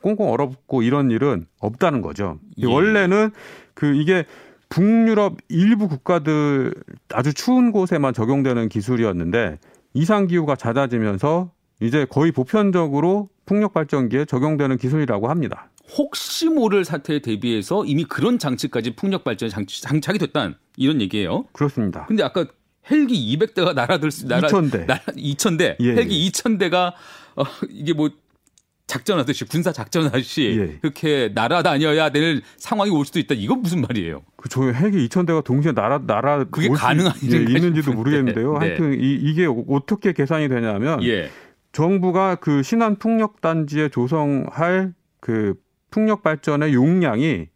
꽁꽁 0.00 0.30
얼어붙고 0.32 0.82
이런 0.82 1.10
일은 1.10 1.46
없다는 1.60 2.00
거죠. 2.02 2.38
예. 2.58 2.66
원래는 2.66 3.30
그 3.74 3.94
이게 3.94 4.24
북유럽 4.68 5.36
일부 5.48 5.88
국가들 5.88 6.74
아주 7.12 7.34
추운 7.34 7.72
곳에만 7.72 8.14
적용되는 8.14 8.68
기술이었는데 8.68 9.58
이상 9.94 10.26
기후가 10.26 10.56
잦아지면서 10.56 11.50
이제 11.80 12.06
거의 12.08 12.32
보편적으로 12.32 13.28
풍력 13.44 13.74
발전기에 13.74 14.24
적용되는 14.24 14.76
기술이라고 14.76 15.28
합니다. 15.28 15.70
혹시 15.96 16.48
모를 16.48 16.84
사태에 16.84 17.20
대비해서 17.20 17.84
이미 17.84 18.04
그런 18.04 18.38
장치까지 18.38 18.94
풍력 18.96 19.24
발전에 19.24 19.50
장착이 19.50 20.18
됐다는 20.18 20.54
이런 20.76 21.00
얘기예요. 21.00 21.44
그렇습니다. 21.52 22.06
근데 22.06 22.22
아까 22.22 22.46
헬기 22.90 23.36
200대가 23.36 23.74
날아들 23.74 24.10
수 24.10 24.26
날아 24.26 24.48
2000대. 24.48 24.86
날아 24.86 25.02
2000대. 25.16 25.76
예, 25.80 25.88
헬기 25.94 26.24
예. 26.24 26.30
2000대가 26.30 26.92
어, 27.36 27.44
이게 27.68 27.92
뭐 27.92 28.10
작전하듯이 28.86 29.44
군사 29.46 29.72
작전하듯이 29.72 30.58
예. 30.60 30.78
그렇게 30.80 31.30
날아다녀야 31.34 32.10
될 32.10 32.42
상황이 32.56 32.90
올 32.90 33.06
수도 33.06 33.18
있다. 33.18 33.34
이건 33.34 33.62
무슨 33.62 33.80
말이에요? 33.80 34.22
그저 34.36 34.62
헬기 34.62 35.08
2천대가 35.08 35.42
동시에 35.42 35.72
날아 35.72 36.02
날아 36.06 36.44
그게 36.50 36.68
가능한 36.68 37.12
예, 37.30 37.36
있는지도 37.36 37.92
모르겠는데요. 37.92 38.52
네. 38.54 38.58
하여튼 38.58 39.00
이, 39.00 39.14
이게 39.14 39.46
어떻게 39.68 40.12
계산이 40.12 40.48
되냐면 40.48 41.02
예. 41.04 41.30
정부가 41.72 42.34
그 42.34 42.62
신안 42.62 42.96
풍력 42.96 43.40
단지에 43.40 43.88
조성할 43.88 44.92
그 45.20 45.54
풍력 45.90 46.22
발전의 46.22 46.74
용량이 46.74 47.46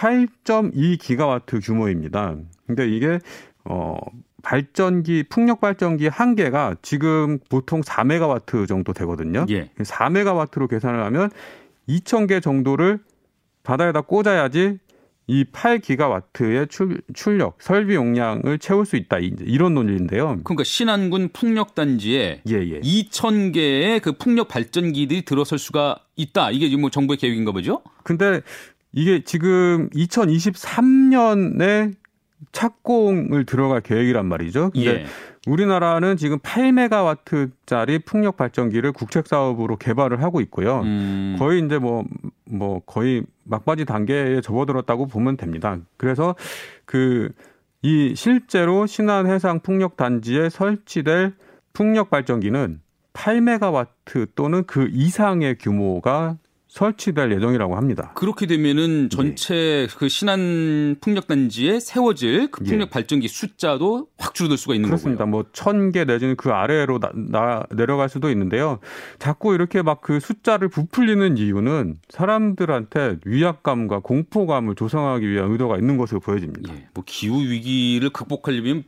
8.2 0.00 0.98
기가와트 0.98 1.60
규모입니다. 1.60 2.34
근데 2.66 2.88
이게 2.88 3.18
어 3.64 3.96
발전기 4.42 5.24
풍력 5.28 5.60
발전기 5.60 6.08
한 6.08 6.34
개가 6.34 6.76
지금 6.80 7.38
보통 7.50 7.82
4메가와트 7.82 8.66
정도 8.66 8.94
되거든요. 8.94 9.44
예. 9.50 9.68
4메가와트로 9.76 10.70
계산을 10.70 11.02
하면 11.04 11.30
2,000개 11.86 12.42
정도를 12.42 13.00
바다에다 13.62 14.00
꽂아야지 14.00 14.78
이 15.26 15.44
8기가와트의 15.44 16.70
출, 16.70 17.02
출력 17.12 17.58
설비 17.60 17.94
용량을 17.94 18.58
채울 18.58 18.86
수 18.86 18.96
있다 18.96 19.18
이런 19.18 19.74
논리인데요. 19.74 20.40
그러니까 20.44 20.64
신안군 20.64 21.28
풍력 21.34 21.74
단지에 21.74 22.40
예, 22.48 22.54
예. 22.54 22.80
2,000개의 22.80 24.00
그 24.00 24.12
풍력 24.12 24.48
발전기들이 24.48 25.26
들어설 25.26 25.58
수가 25.58 25.98
있다. 26.16 26.52
이게 26.52 26.74
뭐 26.74 26.88
정부의 26.88 27.18
계획인가 27.18 27.52
보죠? 27.52 27.82
근데 28.02 28.40
이게 28.92 29.22
지금 29.24 29.88
2023년에 29.90 31.94
착공을 32.52 33.44
들어갈 33.44 33.82
계획이란 33.82 34.26
말이죠. 34.26 34.70
근데 34.70 35.02
예. 35.02 35.06
우리나라는 35.46 36.16
지금 36.16 36.38
8메가와트짜리 36.38 38.04
풍력 38.04 38.36
발전기를 38.36 38.92
국책 38.92 39.26
사업으로 39.26 39.76
개발을 39.76 40.22
하고 40.22 40.40
있고요. 40.40 40.80
음. 40.80 41.36
거의 41.38 41.64
이제 41.64 41.78
뭐뭐 41.78 42.04
뭐 42.50 42.80
거의 42.80 43.22
막바지 43.44 43.84
단계에 43.84 44.40
접어들었다고 44.40 45.06
보면 45.06 45.36
됩니다. 45.36 45.78
그래서 45.96 46.34
그 46.84 47.30
이 47.82 48.14
실제로 48.14 48.86
신안 48.86 49.26
해상 49.26 49.60
풍력 49.60 49.96
단지에 49.96 50.50
설치될 50.50 51.34
풍력 51.72 52.10
발전기는 52.10 52.80
8메가와트 53.14 54.30
또는 54.34 54.64
그 54.66 54.88
이상의 54.92 55.56
규모가 55.58 56.36
설치될 56.70 57.32
예정이라고 57.32 57.76
합니다. 57.76 58.12
그렇게 58.14 58.46
되면은 58.46 59.10
전체 59.10 59.86
네. 59.88 59.96
그 59.96 60.08
신안 60.08 60.96
풍력 61.00 61.26
단지에 61.26 61.80
세워질 61.80 62.50
그 62.50 62.64
풍력 62.64 62.86
예. 62.86 62.90
발전기 62.90 63.28
숫자도 63.28 64.08
확 64.18 64.34
줄어들 64.34 64.56
수가 64.56 64.74
있는 64.74 64.88
그렇습니다. 64.88 65.24
거고요. 65.24 65.44
뭐1개 65.52 66.06
내지는 66.06 66.36
그 66.36 66.50
아래로 66.50 66.98
나, 66.98 67.10
나, 67.14 67.64
내려갈 67.70 68.08
수도 68.08 68.30
있는데요. 68.30 68.78
자꾸 69.18 69.54
이렇게 69.54 69.82
막 69.82 70.00
그 70.00 70.18
숫자를 70.18 70.68
부풀리는 70.68 71.36
이유는 71.36 71.98
사람들한테 72.08 73.18
위압감과 73.24 74.00
공포감을 74.00 74.74
조성하기 74.74 75.28
위한 75.28 75.50
의도가 75.52 75.76
있는 75.76 75.96
것으로 75.96 76.20
보여집니다. 76.20 76.74
예. 76.74 76.88
뭐 76.94 77.04
기후 77.06 77.40
위기를 77.42 78.10
극복하려면 78.10 78.84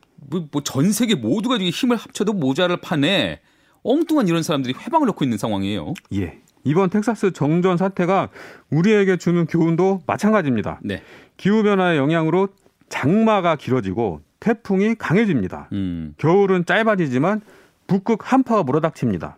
뭐전 0.50 0.82
뭐 0.84 0.92
세계 0.92 1.14
모두가 1.14 1.58
힘을 1.58 1.96
합쳐도 1.96 2.32
모자를 2.32 2.78
판에 2.78 3.40
엉뚱한 3.82 4.28
이런 4.28 4.42
사람들이 4.42 4.74
회방을 4.78 5.06
놓고 5.06 5.24
있는 5.24 5.38
상황이에요. 5.38 5.94
예. 6.14 6.40
이번 6.64 6.90
텍사스 6.90 7.32
정전 7.32 7.76
사태가 7.76 8.28
우리에게 8.70 9.16
주는 9.16 9.46
교훈도 9.46 10.02
마찬가지입니다. 10.06 10.80
네. 10.82 11.02
기후 11.36 11.62
변화의 11.62 11.98
영향으로 11.98 12.48
장마가 12.88 13.56
길어지고 13.56 14.20
태풍이 14.40 14.94
강해집니다. 14.94 15.68
음. 15.72 16.14
겨울은 16.18 16.66
짧아지지만 16.66 17.40
북극 17.86 18.32
한파가 18.32 18.62
몰아닥칩니다. 18.62 19.36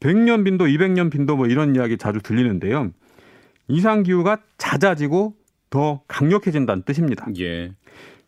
100년 0.00 0.44
빈도, 0.44 0.66
200년 0.66 1.10
빈도 1.10 1.36
뭐 1.36 1.46
이런 1.46 1.74
이야기 1.74 1.96
자주 1.96 2.20
들리는데요. 2.20 2.90
이상 3.68 4.02
기후가 4.02 4.38
잦아지고 4.58 5.34
더 5.70 6.02
강력해진다는 6.06 6.82
뜻입니다. 6.82 7.26
예. 7.38 7.72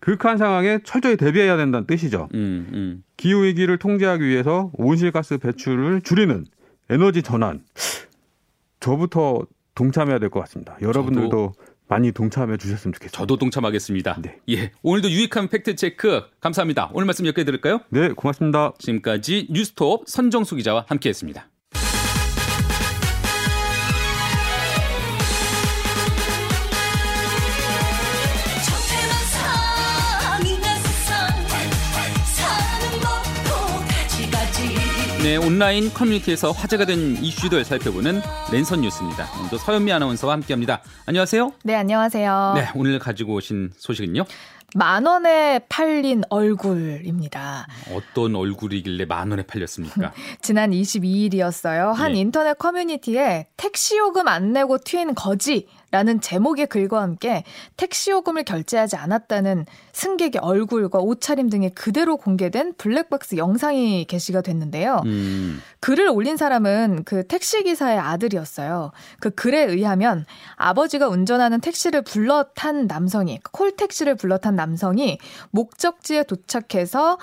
극한 0.00 0.38
상황에 0.38 0.78
철저히 0.84 1.16
대비해야 1.16 1.56
된다는 1.56 1.86
뜻이죠. 1.86 2.28
음, 2.34 2.68
음. 2.72 3.02
기후 3.16 3.44
위기를 3.44 3.78
통제하기 3.78 4.24
위해서 4.24 4.70
온실가스 4.74 5.38
배출을 5.38 6.02
줄이는 6.02 6.44
에너지 6.90 7.22
전환. 7.22 7.64
저부터 8.80 9.46
동참해야 9.74 10.18
될 10.18 10.30
것 10.30 10.40
같습니다. 10.40 10.76
여러분들도 10.80 11.52
많이 11.88 12.12
동참해 12.12 12.56
주셨으면 12.56 12.92
좋겠습니다. 12.92 13.16
저도 13.18 13.36
동참하겠습니다. 13.38 14.18
네. 14.20 14.38
예. 14.50 14.72
오늘도 14.82 15.10
유익한 15.10 15.48
팩트 15.48 15.74
체크 15.76 16.22
감사합니다. 16.40 16.90
오늘 16.92 17.06
말씀 17.06 17.24
여기까지 17.26 17.46
들을까요? 17.46 17.80
네, 17.88 18.08
고맙습니다. 18.10 18.72
지금까지 18.78 19.48
뉴스톱 19.50 20.04
선정수 20.06 20.56
기자와 20.56 20.84
함께 20.88 21.08
했습니다. 21.08 21.48
네, 35.28 35.36
온라인 35.36 35.92
커뮤니티에서 35.92 36.52
화제가 36.52 36.86
된 36.86 37.22
이슈들 37.22 37.62
살펴보는 37.62 38.22
랜선 38.50 38.80
뉴스입니다. 38.80 39.26
오늘도 39.38 39.58
서현미 39.58 39.92
아나운서와 39.92 40.32
함께합니다. 40.32 40.80
안녕하세요. 41.04 41.52
네, 41.64 41.74
안녕하세요. 41.74 42.52
네, 42.56 42.68
오늘 42.74 42.98
가지고 42.98 43.34
오신 43.34 43.72
소식은요? 43.76 44.24
만 44.74 45.04
원에 45.04 45.60
팔린 45.68 46.22
얼굴입니다. 46.30 47.66
어떤 47.92 48.36
얼굴이길래 48.36 49.04
만 49.04 49.30
원에 49.30 49.42
팔렸습니까? 49.42 50.14
지난 50.40 50.70
22일이었어요. 50.70 51.92
한 51.92 52.16
예. 52.16 52.20
인터넷 52.20 52.56
커뮤니티에 52.56 53.48
택시 53.58 53.98
요금 53.98 54.28
안 54.28 54.54
내고 54.54 54.78
튄 54.78 55.14
거지 55.14 55.66
라는 55.90 56.20
제목의 56.20 56.66
글과 56.66 57.00
함께 57.00 57.44
택시 57.78 58.10
요금을 58.10 58.44
결제하지 58.44 58.96
않았다는 58.96 59.64
승객의 59.92 60.40
얼굴과 60.42 60.98
옷차림 60.98 61.48
등이 61.48 61.70
그대로 61.70 62.18
공개된 62.18 62.74
블랙박스 62.76 63.36
영상이 63.36 64.04
게시가 64.04 64.42
됐는데요. 64.42 65.00
음, 65.06 65.62
글을 65.80 66.08
올린 66.08 66.36
사람은 66.36 67.04
그 67.04 67.26
택시 67.26 67.62
기사의 67.62 67.98
아들이었어요. 67.98 68.92
그 69.20 69.30
글에 69.30 69.64
의하면 69.64 70.26
아버지가 70.56 71.08
운전하는 71.08 71.60
택시를 71.60 72.02
불러 72.02 72.44
탄 72.54 72.86
남성이 72.86 73.40
콜 73.52 73.74
택시를 73.74 74.14
불러 74.14 74.36
탄 74.36 74.56
남성이 74.56 75.18
목적지에 75.52 76.24
도착해서 76.24 77.18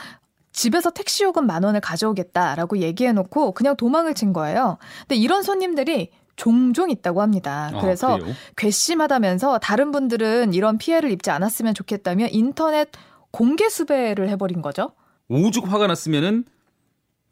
집에서 0.53 0.89
택시 0.89 1.23
요금 1.23 1.45
만 1.45 1.63
원을 1.63 1.81
가져오겠다라고 1.81 2.77
얘기해 2.79 3.11
놓고 3.11 3.51
그냥 3.51 3.75
도망을 3.75 4.15
친 4.15 4.33
거예요. 4.33 4.77
근데 5.01 5.17
이런 5.17 5.43
손님들이 5.43 6.11
종종 6.35 6.89
있다고 6.89 7.21
합니다. 7.21 7.71
아, 7.73 7.79
그래서 7.81 8.17
그래요? 8.17 8.33
괘씸하다면서 8.57 9.59
다른 9.59 9.91
분들은 9.91 10.53
이런 10.53 10.77
피해를 10.77 11.11
입지 11.11 11.29
않았으면 11.31 11.73
좋겠다며 11.73 12.27
인터넷 12.31 12.89
공개 13.31 13.69
수배를 13.69 14.29
해버린 14.29 14.61
거죠. 14.61 14.91
오죽 15.29 15.71
화가 15.71 15.87
났으면은 15.87 16.45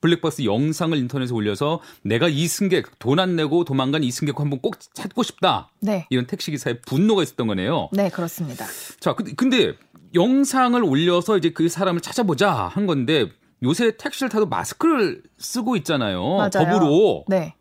블랙박스 0.01 0.43
영상을 0.43 0.97
인터넷에 0.97 1.33
올려서 1.33 1.79
내가 2.03 2.27
이 2.27 2.47
승객 2.47 2.99
돈 2.99 3.19
안 3.19 3.37
내고 3.37 3.63
도망간 3.63 4.03
이 4.03 4.11
승객 4.11 4.37
한번 4.39 4.59
꼭 4.59 4.75
찾고 4.93 5.23
싶다. 5.23 5.69
네. 5.79 6.07
이런 6.09 6.27
택시 6.27 6.51
기사의 6.51 6.81
분노가 6.81 7.23
있었던 7.23 7.47
거네요. 7.47 7.87
네, 7.93 8.09
그렇습니다. 8.09 8.65
자, 8.99 9.13
근데, 9.13 9.33
근데 9.33 9.73
영상을 10.13 10.81
올려서 10.83 11.37
이제 11.37 11.51
그 11.51 11.69
사람을 11.69 12.01
찾아보자 12.01 12.51
한 12.51 12.85
건데 12.85 13.29
요새 13.63 13.95
택시를 13.95 14.27
타도 14.29 14.45
마스크를 14.47 15.23
쓰고 15.37 15.77
있잖아요. 15.77 16.21
맞아요. 16.35 16.49
법으로. 16.51 17.23
네. 17.29 17.55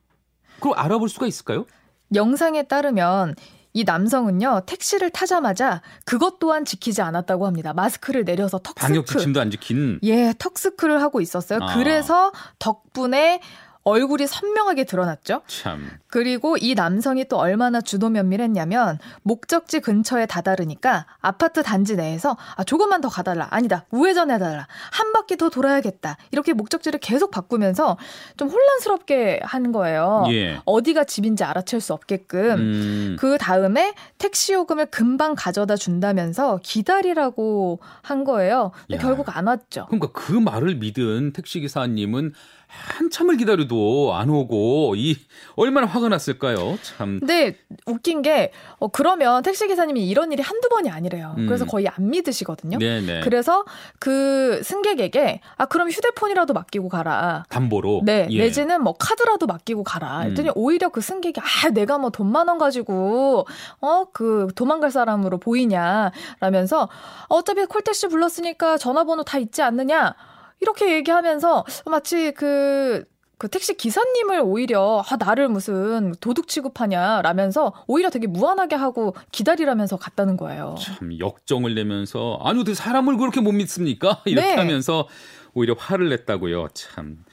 그럼 0.62 0.78
알아볼 0.78 1.08
수가 1.08 1.26
있을까요? 1.26 1.66
영상에 2.14 2.62
따르면 2.62 3.34
이 3.74 3.84
남성은요 3.84 4.62
택시를 4.66 5.10
타자마자 5.10 5.82
그것 6.04 6.38
또한 6.38 6.64
지키지 6.64 7.02
않았다고 7.02 7.46
합니다. 7.46 7.72
마스크를 7.72 8.24
내려서 8.24 8.58
방역 8.76 9.02
턱스크 9.06 9.18
지침도 9.18 9.40
안 9.40 9.50
지킨. 9.50 9.98
예 10.02 10.32
턱스크를 10.38 11.02
하고 11.02 11.20
있었어요. 11.20 11.58
아. 11.62 11.74
그래서 11.74 12.32
덕분에 12.58 13.40
얼굴이 13.84 14.26
선명하게 14.26 14.84
드러났죠. 14.84 15.42
참. 15.46 15.90
그리고 16.06 16.56
이 16.56 16.74
남성이 16.74 17.24
또 17.24 17.38
얼마나 17.38 17.80
주도 17.80 18.10
면밀했냐면 18.10 18.98
목적지 19.22 19.80
근처에 19.80 20.26
다다르니까 20.26 21.06
아파트 21.20 21.62
단지 21.62 21.96
내에서 21.96 22.36
아 22.56 22.64
조금만 22.64 23.00
더 23.00 23.08
가달라 23.08 23.48
아니다 23.50 23.84
우회전해 23.90 24.38
달라 24.38 24.68
한 24.92 25.12
바퀴 25.12 25.36
더 25.36 25.48
돌아야겠다 25.48 26.16
이렇게 26.30 26.52
목적지를 26.52 27.00
계속 27.00 27.30
바꾸면서 27.30 27.96
좀 28.36 28.48
혼란스럽게 28.48 29.40
한 29.42 29.72
거예요. 29.72 30.24
예. 30.30 30.60
어디가 30.64 31.04
집인지 31.04 31.44
알아챌 31.44 31.80
수 31.80 31.92
없게끔 31.92 32.54
음. 32.58 33.16
그 33.18 33.38
다음에 33.38 33.94
택시 34.18 34.52
요금을 34.52 34.86
금방 34.86 35.34
가져다 35.34 35.76
준다면서 35.76 36.60
기다리라고 36.62 37.80
한 38.02 38.24
거예요. 38.24 38.70
근데 38.86 38.96
야. 38.96 39.00
결국 39.00 39.36
안 39.36 39.46
왔죠. 39.46 39.86
그러니까 39.86 40.12
그 40.12 40.32
말을 40.32 40.76
믿은 40.76 41.32
택시 41.32 41.60
기사님은 41.60 42.32
한참을 42.72 43.36
기다려도 43.36 44.14
안 44.14 44.30
오고 44.30 44.94
이 44.96 45.16
얼마나 45.56 45.86
화가 45.86 46.08
났을까요? 46.08 46.78
참. 46.82 47.18
근데 47.20 47.56
웃긴 47.86 48.22
게 48.22 48.52
어, 48.78 48.88
그러면 48.88 49.42
택시 49.42 49.66
기사님이 49.68 50.08
이런 50.08 50.32
일이 50.32 50.42
한두 50.42 50.68
번이 50.68 50.90
아니래요. 50.90 51.34
음. 51.38 51.46
그래서 51.46 51.64
거의 51.66 51.86
안 51.88 52.10
믿으시거든요. 52.10 52.78
네네. 52.78 53.20
그래서 53.20 53.64
그 53.98 54.62
승객에게 54.64 55.40
아 55.56 55.66
그럼 55.66 55.90
휴대폰이라도 55.90 56.54
맡기고 56.54 56.88
가라. 56.88 57.44
담보로. 57.48 58.02
네, 58.04 58.26
예. 58.30 58.38
내지는 58.38 58.82
뭐 58.82 58.94
카드라도 58.98 59.46
맡기고 59.46 59.84
가라. 59.84 60.20
했더니 60.20 60.48
음. 60.48 60.52
오히려 60.56 60.88
그 60.88 61.00
승객이 61.00 61.40
아 61.40 61.68
내가 61.70 61.98
뭐 61.98 62.10
돈 62.10 62.26
만 62.32 62.48
원 62.48 62.58
가지고 62.58 63.46
어 63.80 64.04
그 64.12 64.48
도망갈 64.56 64.90
사람으로 64.90 65.38
보이냐 65.38 66.10
라면서 66.40 66.88
어차피 67.28 67.64
콜택시 67.66 68.08
불렀으니까 68.08 68.76
전화번호 68.78 69.22
다 69.22 69.38
있지 69.38 69.62
않느냐 69.62 70.14
이렇게 70.62 70.94
얘기하면서 70.94 71.64
마치 71.86 72.32
그그 72.32 73.48
택시 73.50 73.76
기사님을 73.76 74.40
오히려 74.44 75.02
아 75.06 75.16
나를 75.16 75.48
무슨 75.48 76.14
도둑 76.20 76.46
취급하냐 76.46 77.20
라면서 77.22 77.72
오히려 77.88 78.08
되게 78.10 78.28
무안하게 78.28 78.76
하고 78.76 79.14
기다리라면서 79.32 79.96
갔다는 79.96 80.36
거예요. 80.36 80.76
참 80.80 81.18
역정을 81.18 81.74
내면서 81.74 82.38
아니 82.42 82.60
어떻게 82.60 82.74
사람을 82.74 83.16
그렇게 83.18 83.40
못 83.40 83.52
믿습니까? 83.52 84.22
이렇게 84.24 84.46
네. 84.46 84.54
하면서 84.54 85.08
오히려 85.52 85.74
화를 85.76 86.08
냈다고요. 86.08 86.68
참. 86.74 87.24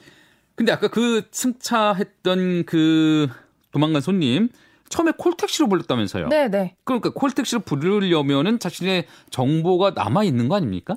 근데 0.56 0.72
아까 0.72 0.88
그 0.88 1.22
승차했던 1.30 2.64
그 2.66 3.28
도망간 3.70 4.02
손님 4.02 4.50
처음에 4.88 5.12
콜택시로 5.16 5.68
불렀다면서요. 5.68 6.28
네, 6.28 6.48
네. 6.48 6.74
그러니까 6.84 7.10
콜택시로 7.10 7.60
부르려면은 7.60 8.58
자신의 8.58 9.06
정보가 9.30 9.92
남아 9.92 10.24
있는 10.24 10.48
거 10.48 10.56
아닙니까? 10.56 10.96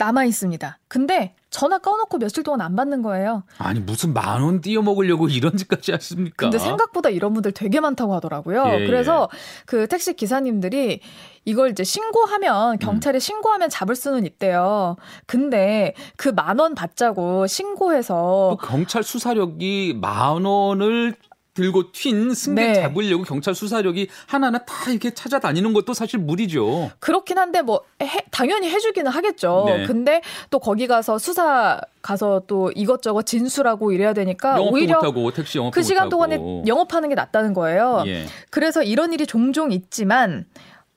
남아 0.00 0.24
있습니다. 0.24 0.78
근데 0.88 1.34
전화 1.50 1.76
꺼놓고 1.78 2.16
며칠 2.18 2.42
동안 2.42 2.62
안 2.62 2.74
받는 2.74 3.02
거예요. 3.02 3.42
아니 3.58 3.80
무슨 3.80 4.14
만 4.14 4.42
원 4.42 4.62
띄어 4.62 4.80
먹으려고 4.80 5.28
이런 5.28 5.56
짓까지 5.58 5.92
하십니까? 5.92 6.36
근데 6.38 6.58
생각보다 6.58 7.10
이런 7.10 7.34
분들 7.34 7.52
되게 7.52 7.80
많다고 7.80 8.14
하더라고요. 8.14 8.64
예, 8.68 8.86
그래서 8.86 9.28
그 9.66 9.86
택시 9.88 10.14
기사님들이 10.14 11.00
이걸 11.44 11.70
이제 11.70 11.84
신고하면 11.84 12.78
경찰에 12.78 13.18
음. 13.18 13.20
신고하면 13.20 13.68
잡을 13.68 13.94
수는 13.94 14.24
있대요. 14.24 14.96
근데 15.26 15.94
그 16.16 16.30
만 16.32 16.58
원 16.58 16.74
받자고 16.74 17.46
신고해서 17.46 18.56
또 18.60 18.66
경찰 18.66 19.02
수사력이 19.02 19.98
만 20.00 20.44
원을 20.46 21.14
들고 21.60 21.92
튄 21.92 22.34
승객 22.34 22.66
네. 22.66 22.74
잡으려고 22.74 23.24
경찰 23.24 23.54
수사력이 23.54 24.08
하나하나 24.26 24.58
다 24.58 24.90
이렇게 24.90 25.10
찾아다니는 25.12 25.72
것도 25.72 25.92
사실 25.94 26.18
무리죠. 26.18 26.90
그렇긴 26.98 27.38
한데 27.38 27.60
뭐 27.62 27.82
해- 28.02 28.24
당연히 28.30 28.68
해주기는 28.70 29.10
하겠죠. 29.10 29.64
네. 29.66 29.86
근데 29.86 30.22
또 30.50 30.58
거기 30.58 30.86
가서 30.86 31.18
수사 31.18 31.80
가서 32.02 32.42
또 32.46 32.72
이것저것 32.74 33.24
진술하고 33.26 33.92
이래야 33.92 34.14
되니까 34.14 34.60
오히려 34.60 34.96
못하고 34.96 35.30
택시 35.32 35.58
영업도 35.58 35.74
그 35.74 35.82
시간. 35.82 36.08
동안에 36.08 36.38
영업하는 36.66 37.08
게 37.10 37.14
낫다는 37.14 37.52
거예요. 37.52 38.02
예. 38.06 38.24
그래서 38.50 38.82
이런 38.82 39.12
일이 39.12 39.26
종종 39.26 39.70
있지만 39.70 40.46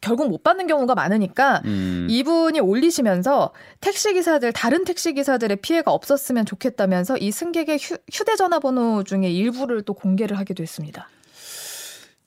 결국 0.04 0.28
못 0.28 0.44
받는 0.44 0.68
경우가 0.68 0.96
많으니까 0.96 1.62
음. 1.64 2.08
이분이 2.10 2.60
올리시면서 2.60 3.54
택시 3.80 4.14
기사들 4.14 4.52
다른 4.52 4.84
택시 4.84 5.14
기사들의 5.14 5.58
피해가 5.62 5.92
없었으면 5.92 6.46
좋겠다면서 6.46 7.18
이 7.18 7.32
승객의 7.32 7.78
휴, 7.80 7.96
휴대전화 8.12 8.60
번호 8.60 9.04
중에 9.04 9.32
일부를 9.32 9.84
또 9.84 9.94
공개를 9.94 10.38
하기도 10.38 10.62
했습니다. 10.62 11.08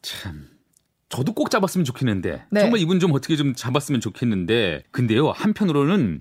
참. 0.00 0.48
저도 1.10 1.34
꼭 1.34 1.50
잡았으면 1.50 1.84
좋겠는데 1.84 2.46
네. 2.50 2.60
정말 2.60 2.80
이분 2.80 2.98
좀 2.98 3.12
어떻게 3.12 3.36
좀 3.36 3.54
잡았으면 3.54 4.00
좋겠는데 4.00 4.82
근데요 4.90 5.30
한편으로는 5.30 6.20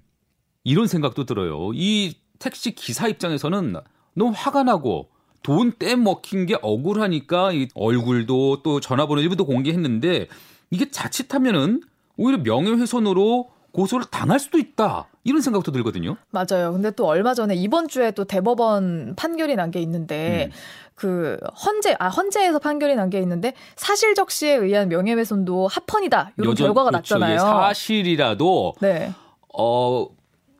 이런 0.63 0.85
생각도 0.85 1.25
들어요 1.25 1.71
이 1.73 2.13
택시 2.37 2.75
기사 2.75 3.07
입장에서는 3.07 3.77
너무 4.13 4.31
화가 4.35 4.61
나고 4.61 5.09
돈 5.41 5.73
떼먹힌 5.79 6.45
게 6.45 6.57
억울하니까 6.61 7.51
이 7.53 7.67
얼굴도 7.73 8.61
또 8.61 8.79
전화번호 8.79 9.21
일부도 9.21 9.45
공개했는데 9.45 10.27
이게 10.71 10.89
자칫하면은 10.89 11.81
오히려 12.17 12.39
명예훼손으로 12.39 13.49
고소를 13.71 14.05
당할 14.09 14.39
수도 14.39 14.57
있다. 14.57 15.07
이런 15.25 15.41
생각도 15.41 15.71
들거든요. 15.71 16.15
맞아요. 16.29 16.71
근데 16.71 16.91
또 16.91 17.05
얼마 17.07 17.33
전에 17.33 17.55
이번 17.55 17.87
주에 17.89 18.11
또 18.11 18.23
대법원 18.23 19.15
판결이 19.17 19.55
난 19.55 19.71
게 19.71 19.81
있는데 19.81 20.49
음. 20.51 20.57
그 20.95 21.37
헌재 21.65 21.95
아 21.99 22.07
헌재에서 22.07 22.59
판결이 22.59 22.95
난 22.95 23.09
게 23.09 23.19
있는데 23.19 23.53
사실 23.75 24.15
적시에 24.15 24.53
의한 24.55 24.87
명예훼손도 24.87 25.67
합헌이다. 25.67 26.31
이런 26.37 26.51
여전- 26.51 26.67
결과가 26.67 26.91
그렇죠. 26.91 27.15
났잖아요. 27.17 27.33
예, 27.35 27.37
사실이라도 27.39 28.75
네. 28.79 29.11
어 29.57 30.07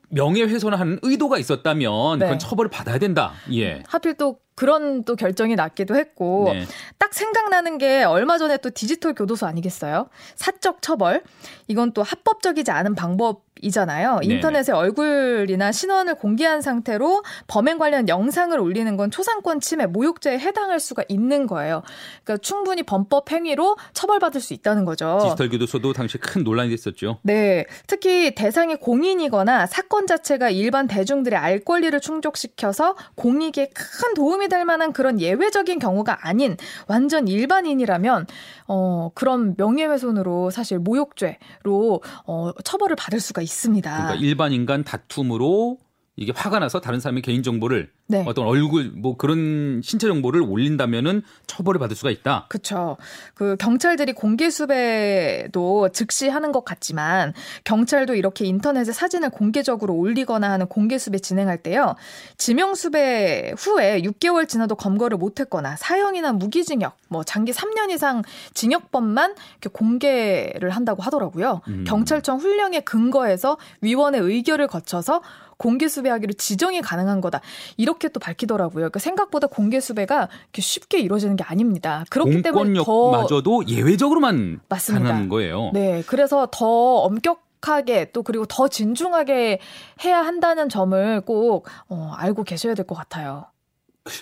명예훼손을 0.10 0.80
하는 0.80 1.00
의도가 1.02 1.38
있었다면 1.38 2.20
네. 2.20 2.26
그건 2.26 2.40
처벌을 2.40 2.70
받아야 2.70 2.98
된다. 2.98 3.34
예. 3.54 3.84
하필 3.88 4.16
또 4.16 4.40
그런 4.56 5.04
또 5.04 5.16
결정이 5.16 5.56
났기도 5.56 5.96
했고 5.96 6.50
네. 6.54 6.66
딱 6.98 7.14
생각나는 7.14 7.78
게 7.78 8.04
얼마 8.04 8.38
전에 8.38 8.58
또 8.58 8.70
디지털 8.70 9.14
교도소 9.14 9.46
아니겠어요? 9.46 10.10
사적 10.36 10.82
처벌 10.82 11.24
이건 11.68 11.92
또 11.92 12.04
합법적이지 12.04 12.72
않은 12.72 12.96
방법 12.96 13.45
이잖아요. 13.62 14.20
네네. 14.20 14.34
인터넷에 14.34 14.72
얼굴이나 14.74 15.72
신원을 15.72 16.16
공개한 16.16 16.62
상태로 16.62 17.24
범행 17.48 17.78
관련 17.78 18.10
영상을 18.10 18.58
올리는 18.60 18.98
건 18.98 19.12
초상권 19.12 19.62
침해, 19.62 19.86
모욕죄에 19.86 20.38
해당할 20.38 20.80
수가 20.80 21.04
있는 21.08 21.48
거예요. 21.48 21.82
그러니까 22.24 22.42
충분히 22.42 22.84
범법 22.84 23.32
행위로 23.32 23.78
처벌받을 23.94 24.42
수 24.42 24.54
있다는 24.54 24.84
거죠. 24.84 25.20
디지털 25.24 25.50
교도소도 25.50 25.94
당시 25.94 26.18
큰 26.18 26.44
논란이 26.44 26.70
됐었죠. 26.70 27.20
네. 27.22 27.66
특히 27.88 28.36
대상이 28.36 28.76
공인이거나 28.76 29.68
사건 29.68 30.06
자체가 30.06 30.50
일반 30.50 30.88
대중들의 30.88 31.40
알 31.40 31.60
권리를 31.60 31.98
충족시켜서 32.02 32.96
공익에 33.16 33.70
큰 33.74 34.14
도움이 34.16 34.50
될 34.50 34.66
만한 34.66 34.92
그런 34.92 35.22
예외적인 35.22 35.80
경우가 35.80 36.28
아닌 36.28 36.58
완전 36.88 37.28
일반인이라면 37.28 38.28
어 38.68 39.12
그런 39.14 39.56
명예훼손으로 39.58 40.50
사실 40.50 40.80
모욕죄로 40.80 42.02
어 42.26 42.52
처벌을 42.64 42.96
받을 42.96 43.20
수가 43.20 43.42
있습니다. 43.46 43.90
그러니까 43.90 44.16
일반 44.16 44.52
인간 44.52 44.84
다툼으로 44.84 45.78
이게 46.18 46.32
화가 46.34 46.60
나서 46.60 46.80
다른 46.80 47.00
사람의 47.00 47.22
개인 47.22 47.44
정보를 47.44 47.90
네. 48.08 48.24
어떤 48.26 48.46
얼굴 48.46 48.92
뭐 48.96 49.18
그런 49.18 49.82
신체 49.84 50.08
정보를 50.08 50.42
올린다면은 50.42 51.24
처벌을 51.46 51.80
받을 51.80 51.96
수가 51.96 52.10
있다. 52.10 52.46
그렇죠. 52.48 52.98
그 53.34 53.58
경찰들이 53.58 54.14
공개 54.14 54.50
수배도 54.50 55.90
즉시 55.90 56.30
하는 56.30 56.52
것 56.52 56.64
같지만 56.64 57.34
경찰도 57.66 58.16
이렇게 58.16 58.46
인터넷에 58.46 58.94
사진을 58.94 59.30
공개적으로 59.30 59.94
올리거나 59.96 60.50
하는 60.50 60.68
공개 60.68 60.98
수배 60.98 61.20
진행할 61.20 61.58
때요. 61.58 61.96
지명 62.38 62.76
수배 62.76 63.54
후에 63.58 64.02
6개월 64.02 64.48
지나도 64.48 64.76
검거를 64.76 65.18
못 65.18 65.40
했거나 65.40 65.76
사형이나 65.76 66.32
무기징역, 66.34 66.96
뭐 67.10 67.24
장기 67.24 67.52
3년 67.52 67.92
이상 67.92 68.22
징역범만 68.54 69.36
이렇게 69.62 69.70
공개를 69.74 70.70
한다고 70.70 71.02
하더라고요. 71.02 71.62
음. 71.68 71.84
경찰청 71.86 72.38
훈령에 72.38 72.82
근거해서 72.82 73.58
위원회 73.82 74.20
의결을 74.20 74.68
거쳐서 74.68 75.22
공개 75.58 75.88
수배하기로 75.88 76.34
지정이 76.34 76.82
가능한 76.82 77.22
거다. 77.22 77.42
이렇게 77.78 78.08
또 78.10 78.20
밝히더라고요. 78.20 78.74
그러니까 78.76 79.00
생각보다 79.00 79.48
공개 79.48 79.80
수배가 79.80 80.30
쉽게 80.58 81.00
이루어지는 81.00 81.36
게 81.36 81.44
아닙니다. 81.44 82.04
그렇기 82.10 82.42
때문에 82.42 82.74
더 82.80 82.84
공권력마저도 82.84 83.68
예외적으로만 83.68 84.60
맞습니다. 84.70 85.06
가능한 85.08 85.30
거예요. 85.30 85.72
네, 85.74 86.04
그래서 86.08 86.48
더 86.52 86.66
엄격 86.98 87.44
하게 87.62 88.12
또 88.12 88.22
그리고 88.22 88.46
더 88.46 88.68
진중하게 88.68 89.60
해야 90.04 90.20
한다는 90.20 90.70
점을 90.70 91.22
꼭 91.22 91.68
어, 91.90 92.14
알고 92.16 92.44
계셔야 92.44 92.76
될 92.76 92.86
것 92.86 92.94
같아요. 92.94 93.46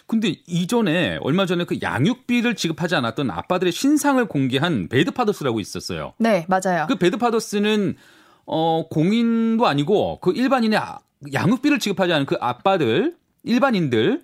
근데 0.08 0.36
이전에 0.48 1.17
얼마 1.19 1.46
전에 1.46 1.65
그 1.65 1.80
양육비를 1.82 2.56
지급하지 2.56 2.96
않았던 2.96 3.30
아빠들의 3.32 3.74
신상을 3.74 4.24
공개한 4.30 4.88
배드파더스라고 4.88 5.60
있었어요. 5.60 6.13
네, 6.19 6.46
맞아요. 6.48 6.86
그 6.88 6.96
배드파더스는 6.96 7.98
어 8.46 8.86
공인도 8.89 9.67
아니고 9.67 10.19
그 10.22 10.32
일반인의 10.32 10.80
아- 10.80 11.00
양육비를 11.32 11.80
지급하지 11.80 12.14
않은 12.14 12.26
그 12.26 12.36
아빠들 12.40 13.16
일반인들 13.44 14.22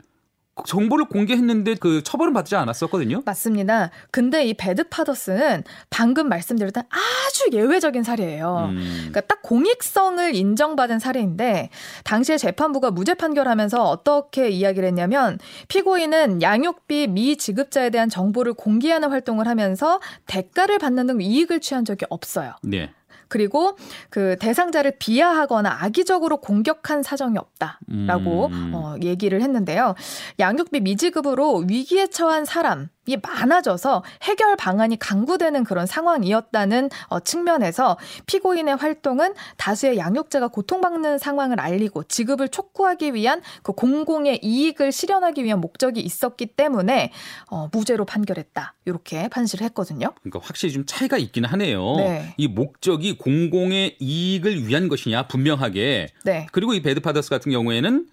정보를 0.66 1.06
공개했는데 1.06 1.76
그 1.76 2.04
처벌은 2.04 2.34
받지 2.34 2.56
않았었거든요. 2.56 3.22
맞습니다. 3.26 3.92
근데 4.12 4.46
이 4.46 4.54
배드 4.54 4.84
파더스는 4.90 5.64
방금 5.90 6.28
말씀드렸던 6.30 6.84
아주 6.90 7.50
예외적인 7.54 8.04
사례예요. 8.04 8.70
음, 8.72 8.96
그러니까 8.98 9.22
딱 9.22 9.42
공익성을 9.42 10.36
인정받은 10.36 11.00
사례인데 11.00 11.70
당시에 12.04 12.38
재판부가 12.38 12.92
무죄 12.92 13.14
판결하면서 13.14 13.84
어떻게 13.84 14.50
이야기를 14.50 14.88
했냐면 14.88 15.40
피고인은 15.68 16.42
양육비 16.42 17.08
미지급자에 17.08 17.90
대한 17.90 18.10
정보를 18.10 18.54
공개하는 18.54 19.10
활동을 19.10 19.48
하면서 19.48 20.00
대가를 20.28 20.80
받는 20.80 21.08
등 21.08 21.22
이익을 21.22 21.62
취한 21.62 21.86
적이 21.86 22.06
없어요. 22.10 22.54
네. 22.64 22.92
그리고 23.30 23.78
그 24.10 24.36
대상자를 24.40 24.98
비하하거나 25.00 25.78
악의적으로 25.82 26.38
공격한 26.38 27.04
사정이 27.04 27.38
없다라고 27.38 28.48
음. 28.48 28.72
어, 28.76 28.96
얘기를 29.02 29.42
했는데요. 29.42 29.96
양육비 30.40 30.82
미지급으로 30.82 31.64
위기에 31.68 32.08
처한 32.08 32.44
사람 32.46 32.90
이 33.10 33.18
많아져서 33.18 34.04
해결 34.22 34.56
방안이 34.56 35.00
강구되는 35.00 35.64
그런 35.64 35.88
상황이었다는 35.88 36.90
어, 37.08 37.20
측면에서 37.20 37.98
피고인의 38.28 38.76
활동은 38.76 39.34
다수의 39.58 39.98
양육자가 39.98 40.50
고통받는 40.50 41.18
상황을 41.18 41.60
알리고 41.60 42.04
지급을 42.04 42.50
촉구하기 42.50 43.16
위한 43.16 43.42
그 43.64 43.72
공공의 43.72 44.42
이익을 44.44 44.92
실현하기 44.92 45.44
위한 45.44 45.60
목적이 45.60 46.02
있었기 46.02 46.46
때문에 46.56 47.12
어, 47.50 47.68
무죄로 47.72 48.06
판결했다. 48.06 48.76
이렇게 48.86 49.28
판시를 49.28 49.66
했거든요. 49.66 50.14
그러니까 50.22 50.40
확실히 50.44 50.72
좀 50.72 50.86
차이가 50.86 51.18
있긴 51.18 51.46
하네요. 51.46 51.96
네. 51.98 52.36
이 52.38 52.48
목적이 52.48 53.18
공공의 53.18 53.98
이익을 54.00 54.68
위한 54.68 54.88
것이냐 54.88 55.28
분명하게 55.28 56.10
네. 56.26 56.48
그리고 56.52 56.76
이 56.76 56.84
배드파더스 56.84 57.32
같은 57.32 57.52
경우에는 57.52 58.08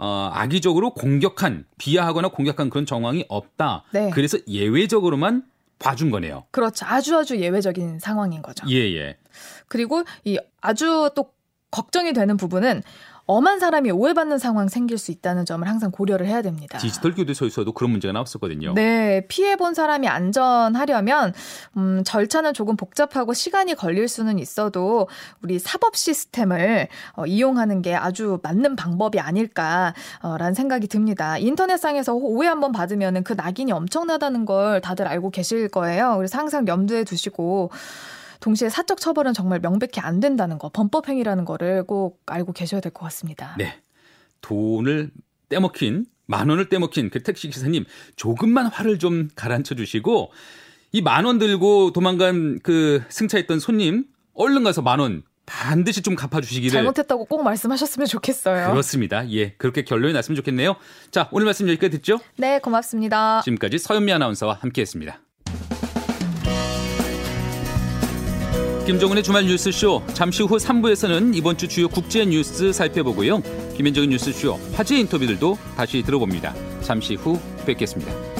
어, 0.00 0.30
악의적으로 0.32 0.90
공격한 0.94 1.64
비하하거나 1.76 2.28
공격한 2.28 2.70
그런 2.70 2.86
정황이 2.86 3.24
없다. 3.28 3.84
네. 3.90 4.10
그래서 4.10 4.38
예외적으로만 4.46 5.42
봐준 5.80 6.10
거네요. 6.10 6.44
그렇죠. 6.52 6.86
아주 6.86 7.16
아주 7.16 7.36
예외적인 7.38 7.98
상황인 7.98 8.40
거죠. 8.40 8.64
예, 8.70 8.76
예. 8.76 9.16
그리고 9.66 10.04
이 10.24 10.38
아주 10.60 11.10
또 11.14 11.32
걱정이 11.70 12.12
되는 12.12 12.36
부분은 12.36 12.82
엄한 13.28 13.60
사람이 13.60 13.90
오해받는 13.90 14.38
상황 14.38 14.68
생길 14.68 14.96
수 14.96 15.10
있다는 15.10 15.44
점을 15.44 15.68
항상 15.68 15.90
고려를 15.90 16.26
해야 16.26 16.40
됩니다. 16.40 16.78
디지털 16.78 17.14
교도소에서도 17.14 17.70
그런 17.72 17.90
문제가 17.90 18.12
나왔었거든요. 18.12 18.72
네, 18.72 19.26
피해 19.28 19.56
본 19.56 19.74
사람이 19.74 20.08
안전하려면 20.08 21.34
음, 21.76 22.02
절차는 22.06 22.54
조금 22.54 22.76
복잡하고 22.76 23.34
시간이 23.34 23.74
걸릴 23.74 24.08
수는 24.08 24.38
있어도 24.38 25.08
우리 25.42 25.58
사법 25.58 25.94
시스템을 25.94 26.88
어, 27.16 27.26
이용하는 27.26 27.82
게 27.82 27.94
아주 27.94 28.40
맞는 28.42 28.76
방법이 28.76 29.20
아닐까라는 29.20 30.54
생각이 30.54 30.88
듭니다. 30.88 31.36
인터넷상에서 31.36 32.14
오해 32.14 32.48
한번 32.48 32.72
받으면 32.72 33.24
그 33.24 33.34
낙인이 33.34 33.70
엄청나다는 33.72 34.46
걸 34.46 34.80
다들 34.80 35.06
알고 35.06 35.30
계실 35.32 35.68
거예요. 35.68 36.16
그래서 36.16 36.38
항상 36.38 36.66
염두에 36.66 37.04
두시고 37.04 37.70
동시에 38.40 38.68
사적 38.68 39.00
처벌은 39.00 39.34
정말 39.34 39.60
명백히 39.60 40.00
안 40.00 40.20
된다는 40.20 40.58
거, 40.58 40.68
범법 40.70 41.08
행위라는 41.08 41.44
거를 41.44 41.84
꼭 41.84 42.20
알고 42.26 42.52
계셔야 42.52 42.80
될 42.80 42.92
것 42.92 43.04
같습니다. 43.06 43.54
네. 43.58 43.80
돈을 44.40 45.10
떼먹힌 45.48 46.06
만 46.26 46.48
원을 46.48 46.68
떼먹힌 46.68 47.10
그 47.10 47.22
택시 47.22 47.48
기사님 47.48 47.84
조금만 48.16 48.66
화를 48.66 48.98
좀 48.98 49.28
가라앉혀 49.34 49.74
주시고 49.74 50.30
이 50.92 51.00
만 51.02 51.24
원 51.24 51.38
들고 51.38 51.92
도망간 51.92 52.58
그 52.62 53.02
승차했던 53.08 53.60
손님 53.60 54.04
얼른 54.34 54.62
가서 54.64 54.82
만 54.82 55.00
원 55.00 55.22
반드시 55.46 56.02
좀 56.02 56.14
갚아주시기를 56.14 56.70
잘못했다고 56.72 57.24
꼭 57.24 57.42
말씀하셨으면 57.42 58.06
좋겠어요. 58.06 58.70
그렇습니다. 58.70 59.28
예, 59.30 59.52
그렇게 59.54 59.82
결론이 59.82 60.12
났으면 60.12 60.36
좋겠네요. 60.36 60.76
자, 61.10 61.28
오늘 61.32 61.46
말씀 61.46 61.66
여기까지 61.68 61.90
듣죠. 61.96 62.18
네, 62.36 62.58
고맙습니다. 62.58 63.40
지금까지 63.42 63.78
서현미 63.78 64.12
아나운서와 64.12 64.58
함께했습니다. 64.60 65.20
김종은의 68.88 69.22
주말 69.22 69.44
뉴스쇼 69.44 70.02
잠시 70.14 70.42
후 70.42 70.56
3부에서는 70.56 71.36
이번 71.36 71.58
주 71.58 71.68
주요 71.68 71.88
국제 71.88 72.24
뉴스 72.24 72.72
살펴보고요. 72.72 73.42
김현정의 73.76 74.08
뉴스쇼 74.08 74.58
화제 74.72 74.98
인터뷰들도 74.98 75.58
다시 75.76 76.02
들어봅니다. 76.02 76.54
잠시 76.80 77.14
후 77.14 77.38
뵙겠습니다. 77.66 78.37